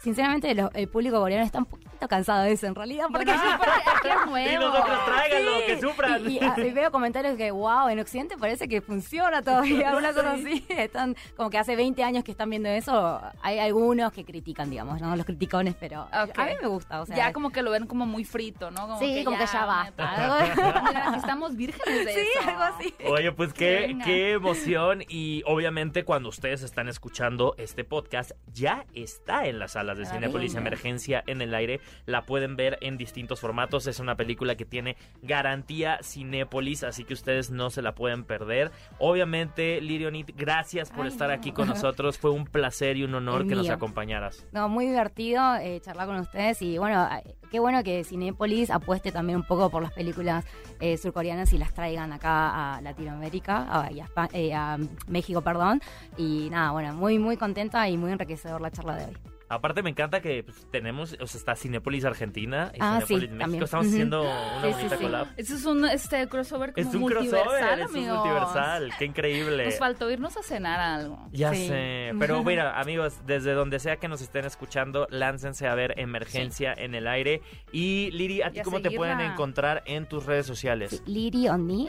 sinceramente 0.00 0.54
lo- 0.54 0.70
el 0.74 0.88
público 0.88 1.18
coreano 1.20 1.44
está 1.44 1.58
un 1.58 1.66
poquito 1.66 2.08
cansado 2.08 2.42
de 2.42 2.52
eso, 2.52 2.66
en 2.66 2.74
realidad, 2.74 3.06
porque 3.12 3.32
Porque 3.32 3.40
aquí 3.96 4.08
es 4.08 4.26
nuevo. 4.26 4.50
Y 4.50 4.54
nosotros 4.56 4.98
tráiganlo, 5.06 5.52
Sí, 5.60 5.66
que 5.66 5.80
sufran. 5.80 6.30
Y, 6.30 6.34
y, 6.34 6.38
ah, 6.42 6.54
y 6.58 6.70
veo 6.72 6.90
comentarios 6.90 7.36
que, 7.36 7.50
wow, 7.52 7.88
en 7.88 8.00
Occidente 8.00 8.36
parece 8.36 8.66
que 8.66 8.80
funciona 8.80 9.40
todavía, 9.42 9.94
una 9.96 10.12
cosa 10.12 10.32
así. 10.32 10.64
Están 10.70 11.14
como 11.36 11.50
que 11.50 11.58
hace 11.58 11.76
20 11.76 12.02
años 12.02 12.24
que 12.24 12.32
están 12.32 12.50
viendo 12.50 12.68
eso. 12.68 13.20
Hay 13.42 13.60
algunos 13.60 14.12
que 14.12 14.24
critican, 14.24 14.68
digamos, 14.70 15.00
¿no? 15.00 15.14
Los 15.14 15.24
criticones, 15.24 15.76
pero 15.78 16.08
a 16.10 16.26
mí 16.26 16.52
me 16.60 16.66
gusta, 16.66 17.00
o 17.02 17.06
sea. 17.06 17.14
ya 17.16 17.32
como 17.32 17.50
que 17.50 17.62
lo 17.62 17.70
ven 17.70 17.86
como 17.86 18.04
muy 18.06 18.24
frito, 18.24 18.70
¿no? 18.72 18.80
Como 18.88 18.98
sí, 18.98 19.22
como 19.24 19.38
que 19.38 19.46
ya 19.46 19.64
basta. 19.64 20.82
Mira, 20.88 21.14
estamos 21.16 21.54
vírgenes 21.54 22.04
de 22.06 22.14
sí, 22.14 22.20
eso. 22.40 22.48
algo 22.48 22.62
así. 22.62 22.94
Oye, 23.08 23.30
pues 23.32 23.52
qué, 23.52 23.84
Venga. 23.86 24.04
qué 24.04 24.32
emoción 24.32 25.04
y 25.08 25.42
obviamente 25.46 26.04
cuando 26.04 26.28
ustedes 26.30 26.62
están 26.62 26.88
escuchando 26.88 27.54
este 27.58 27.84
podcast 27.84 28.32
ya 28.52 28.84
está 29.16 29.46
en 29.46 29.58
las 29.58 29.72
salas 29.72 29.98
de 29.98 30.04
Ah, 30.04 30.10
Cinepolis. 30.12 30.54
Emergencia 30.54 31.22
en 31.26 31.40
el 31.42 31.54
aire, 31.54 31.80
la 32.06 32.22
pueden 32.26 32.56
ver 32.56 32.78
en 32.80 32.96
distintos 32.96 33.40
formatos, 33.40 33.86
es 33.86 33.98
una 34.00 34.16
película 34.16 34.54
que 34.56 34.64
tiene 34.64 34.96
garantía 35.22 35.98
Cinépolis, 36.02 36.84
así 36.84 37.04
que 37.04 37.14
ustedes 37.14 37.50
no 37.50 37.70
se 37.70 37.82
la 37.82 37.94
pueden 37.94 38.24
perder. 38.24 38.70
Obviamente, 38.98 39.80
Lirionit, 39.80 40.30
gracias 40.36 40.90
por 40.90 41.02
Ay, 41.06 41.08
estar 41.12 41.28
no. 41.28 41.34
aquí 41.34 41.52
con 41.52 41.68
nosotros, 41.68 42.18
fue 42.18 42.30
un 42.30 42.44
placer 42.46 42.96
y 42.96 43.04
un 43.04 43.14
honor 43.14 43.42
El 43.42 43.48
que 43.48 43.54
nos 43.54 43.68
acompañaras. 43.70 44.46
No, 44.52 44.68
muy 44.68 44.86
divertido 44.86 45.56
eh, 45.56 45.80
charlar 45.80 46.06
con 46.06 46.16
ustedes 46.16 46.60
y 46.62 46.78
bueno, 46.78 47.08
eh, 47.24 47.34
qué 47.50 47.58
bueno 47.60 47.82
que 47.82 48.04
Cinépolis 48.04 48.70
apueste 48.70 49.12
también 49.12 49.36
un 49.38 49.46
poco 49.46 49.70
por 49.70 49.82
las 49.82 49.92
películas 49.92 50.44
eh, 50.80 50.96
surcoreanas 50.96 51.52
y 51.52 51.58
las 51.58 51.72
traigan 51.74 52.12
acá 52.12 52.76
a 52.76 52.80
Latinoamérica 52.80 53.56
a- 53.68 53.86
a, 54.16 54.28
eh, 54.32 54.54
a 54.54 54.78
México, 55.08 55.42
perdón. 55.42 55.80
Y 56.16 56.48
nada, 56.50 56.70
bueno, 56.72 56.94
muy 56.94 57.18
muy 57.18 57.36
contenta 57.36 57.88
y 57.88 57.96
muy 57.96 58.12
enriquecedor 58.12 58.60
la 58.60 58.70
charla 58.70 58.96
de 58.96 59.01
hoy. 59.08 59.16
Aparte 59.48 59.82
me 59.82 59.90
encanta 59.90 60.22
que 60.22 60.44
pues, 60.44 60.66
tenemos, 60.70 61.14
o 61.20 61.26
sea, 61.26 61.38
está 61.38 61.54
Cinépolis 61.54 62.06
Argentina 62.06 62.72
y 62.74 62.78
Ah, 62.80 63.02
Cinépolis 63.06 63.28
sí, 63.28 63.34
México, 63.34 63.38
también. 63.42 63.62
estamos 63.64 63.86
haciendo 63.86 64.22
una 64.22 64.62
Sí, 64.62 64.70
bonita 64.72 64.96
sí. 64.96 65.02
collab. 65.04 65.26
Eso 65.36 65.54
es 65.56 65.64
un 65.66 65.84
este 65.84 66.26
crossover 66.26 66.72
como 66.72 66.88
Es 66.88 66.94
un 66.94 67.00
multiversal, 67.02 67.42
crossover, 67.42 67.80
es 67.80 67.90
un 67.92 68.06
multiversal, 68.06 68.90
qué 68.98 69.04
increíble. 69.04 69.64
Nos 69.66 69.78
faltó 69.78 70.10
irnos 70.10 70.34
a 70.38 70.42
cenar 70.42 70.80
algo. 70.80 71.28
Ya 71.32 71.52
Sí. 71.52 71.68
sé, 71.68 72.12
pero 72.18 72.42
mira, 72.42 72.80
amigos, 72.80 73.20
desde 73.26 73.52
donde 73.52 73.78
sea 73.78 73.96
que 73.98 74.08
nos 74.08 74.22
estén 74.22 74.46
escuchando, 74.46 75.06
láncense 75.10 75.66
a 75.68 75.74
ver 75.74 76.00
Emergencia 76.00 76.72
en 76.74 76.94
el 76.94 77.06
aire. 77.06 77.42
Y 77.72 78.10
Liri, 78.12 78.40
¿a 78.40 78.52
ti 78.52 78.60
Y 78.60 78.62
cómo 78.62 78.80
te 78.80 78.90
pueden 78.90 79.20
encontrar 79.20 79.82
en 79.84 80.08
tus 80.08 80.24
redes 80.24 80.46
sociales? 80.46 81.02
Liri 81.04 81.48
Onni, 81.50 81.88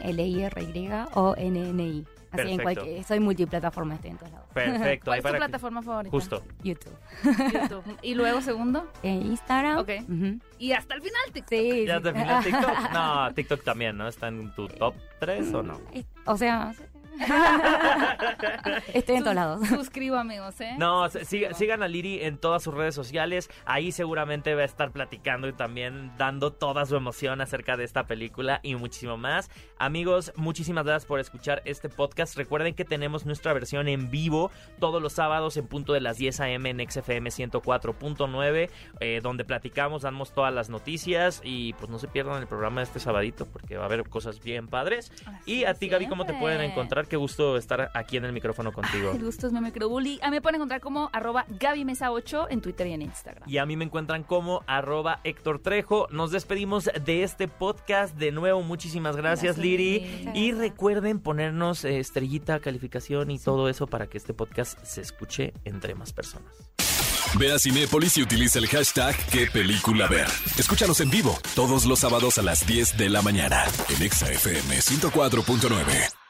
L-I-R-Y-O-N-N-I. 0.94 2.04
Así 2.42 2.52
en 2.52 2.60
cualquier, 2.62 3.04
soy 3.04 3.20
multiplataforma, 3.20 3.94
estoy 3.94 4.10
en 4.10 4.16
todos 4.18 4.32
lados. 4.32 4.48
Perfecto, 4.52 5.04
¿Cuál 5.06 5.18
es 5.18 5.22
tu 5.22 5.28
para 5.28 5.38
plataforma 5.38 5.82
favorita? 5.82 6.10
Justo. 6.10 6.42
YouTube. 6.62 6.94
YouTube. 7.52 7.98
Y 8.02 8.14
luego 8.14 8.40
segundo. 8.40 8.90
Eh, 9.02 9.10
Instagram. 9.12 9.78
Ok. 9.78 9.90
Ujú. 10.08 10.38
Y 10.58 10.72
hasta 10.72 10.94
el 10.94 11.02
final 11.02 11.20
TikTok. 11.32 11.48
Sí. 11.50 11.84
¿Ya 11.86 11.98
sí. 11.98 12.02
te 12.04 12.12
final 12.12 12.44
TikTok? 12.44 12.92
No, 12.92 13.34
TikTok 13.34 13.64
también, 13.64 13.96
¿no? 13.98 14.08
¿Está 14.08 14.28
en 14.28 14.54
tu 14.54 14.66
top 14.68 14.94
3 15.20 15.52
o 15.54 15.62
no? 15.62 15.80
O 16.24 16.36
sea, 16.36 16.72
estoy 18.94 19.16
en 19.16 19.22
todos 19.22 19.34
lados. 19.34 19.68
Suscribo, 19.68 20.16
amigos, 20.16 20.60
¿eh? 20.60 20.74
No, 20.78 21.08
sigan 21.08 21.82
a 21.82 21.88
Liri 21.88 22.22
en 22.22 22.38
todas 22.38 22.62
sus 22.62 22.74
redes 22.74 22.94
sociales. 22.94 23.50
Ahí 23.64 23.92
seguramente 23.92 24.54
va 24.54 24.62
a 24.62 24.64
estar 24.64 24.90
platicando 24.90 25.48
y 25.48 25.52
también 25.52 26.12
dando 26.18 26.52
toda 26.52 26.86
su 26.86 26.96
emoción 26.96 27.40
acerca 27.40 27.76
de 27.76 27.84
esta 27.84 28.06
película 28.06 28.60
y 28.62 28.74
muchísimo 28.74 29.16
más. 29.16 29.50
Amigos, 29.78 30.32
muchísimas 30.36 30.84
gracias 30.84 31.06
por 31.06 31.20
escuchar 31.20 31.62
este 31.64 31.88
podcast. 31.88 32.36
Recuerden 32.36 32.74
que 32.74 32.84
tenemos 32.84 33.26
nuestra 33.26 33.52
versión 33.52 33.88
en 33.88 34.10
vivo 34.10 34.50
todos 34.78 35.00
los 35.02 35.12
sábados 35.12 35.56
en 35.56 35.66
punto 35.66 35.92
de 35.92 36.00
las 36.00 36.18
10 36.18 36.40
a.m. 36.40 36.70
en 36.70 36.90
XFM 36.90 37.30
104.9, 37.30 38.70
eh, 39.00 39.20
donde 39.22 39.44
platicamos, 39.44 40.02
damos 40.02 40.32
todas 40.32 40.52
las 40.52 40.70
noticias 40.70 41.40
y 41.44 41.72
pues 41.74 41.90
no 41.90 41.98
se 41.98 42.08
pierdan 42.08 42.40
el 42.40 42.46
programa 42.46 42.80
de 42.80 42.84
este 42.84 43.00
sabadito 43.00 43.46
porque 43.46 43.76
va 43.76 43.84
a 43.84 43.86
haber 43.86 44.08
cosas 44.08 44.42
bien 44.42 44.68
padres. 44.68 45.12
Así 45.26 45.60
Y 45.60 45.64
a 45.64 45.74
ti, 45.74 45.88
Gaby, 45.88 46.06
¿cómo 46.06 46.24
te 46.24 46.34
pueden 46.34 46.60
encontrar 46.60 47.03
qué 47.06 47.16
gusto 47.16 47.56
estar 47.56 47.90
aquí 47.94 48.16
en 48.16 48.24
el 48.24 48.32
micrófono 48.32 48.72
contigo. 48.72 49.12
El 49.12 49.24
gusto 49.24 49.46
es 49.46 49.52
mi 49.52 49.60
microbully. 49.60 50.18
A 50.22 50.30
mí 50.30 50.36
me 50.36 50.42
pueden 50.42 50.56
encontrar 50.56 50.80
como 50.80 51.10
arroba 51.12 51.44
Gaby 51.48 51.84
Mesa 51.84 52.10
8 52.10 52.48
en 52.50 52.60
Twitter 52.60 52.86
y 52.86 52.92
en 52.92 53.02
Instagram. 53.02 53.48
Y 53.48 53.58
a 53.58 53.66
mí 53.66 53.76
me 53.76 53.84
encuentran 53.84 54.22
como 54.22 54.62
arroba 54.66 55.20
Héctor 55.24 55.60
Trejo. 55.60 56.08
Nos 56.10 56.30
despedimos 56.30 56.90
de 57.04 57.22
este 57.22 57.48
podcast. 57.48 58.16
De 58.16 58.32
nuevo, 58.32 58.62
muchísimas 58.62 59.16
gracias, 59.16 59.24
Gracias, 59.24 59.58
Liri. 59.58 60.30
Y 60.34 60.52
recuerden 60.52 61.18
ponernos 61.20 61.84
eh, 61.84 61.98
estrellita, 61.98 62.60
calificación 62.60 63.30
y 63.30 63.38
todo 63.38 63.68
eso 63.68 63.86
para 63.86 64.06
que 64.06 64.18
este 64.18 64.34
podcast 64.34 64.78
se 64.84 65.00
escuche 65.00 65.52
entre 65.64 65.94
más 65.94 66.12
personas. 66.12 66.52
Ve 67.38 67.52
a 67.52 67.58
Cinépolis 67.58 68.16
y 68.18 68.22
utiliza 68.22 68.58
el 68.58 68.68
hashtag 68.68 69.16
qué 69.30 69.46
película 69.46 70.06
ver. 70.06 70.28
Escúchanos 70.56 71.00
en 71.00 71.10
vivo 71.10 71.36
todos 71.54 71.84
los 71.84 71.98
sábados 71.98 72.38
a 72.38 72.42
las 72.42 72.66
10 72.66 72.96
de 72.96 73.08
la 73.08 73.22
mañana 73.22 73.64
en 73.88 74.02
Exa 74.02 74.30
FM 74.30 74.78
104.9. 74.78 76.23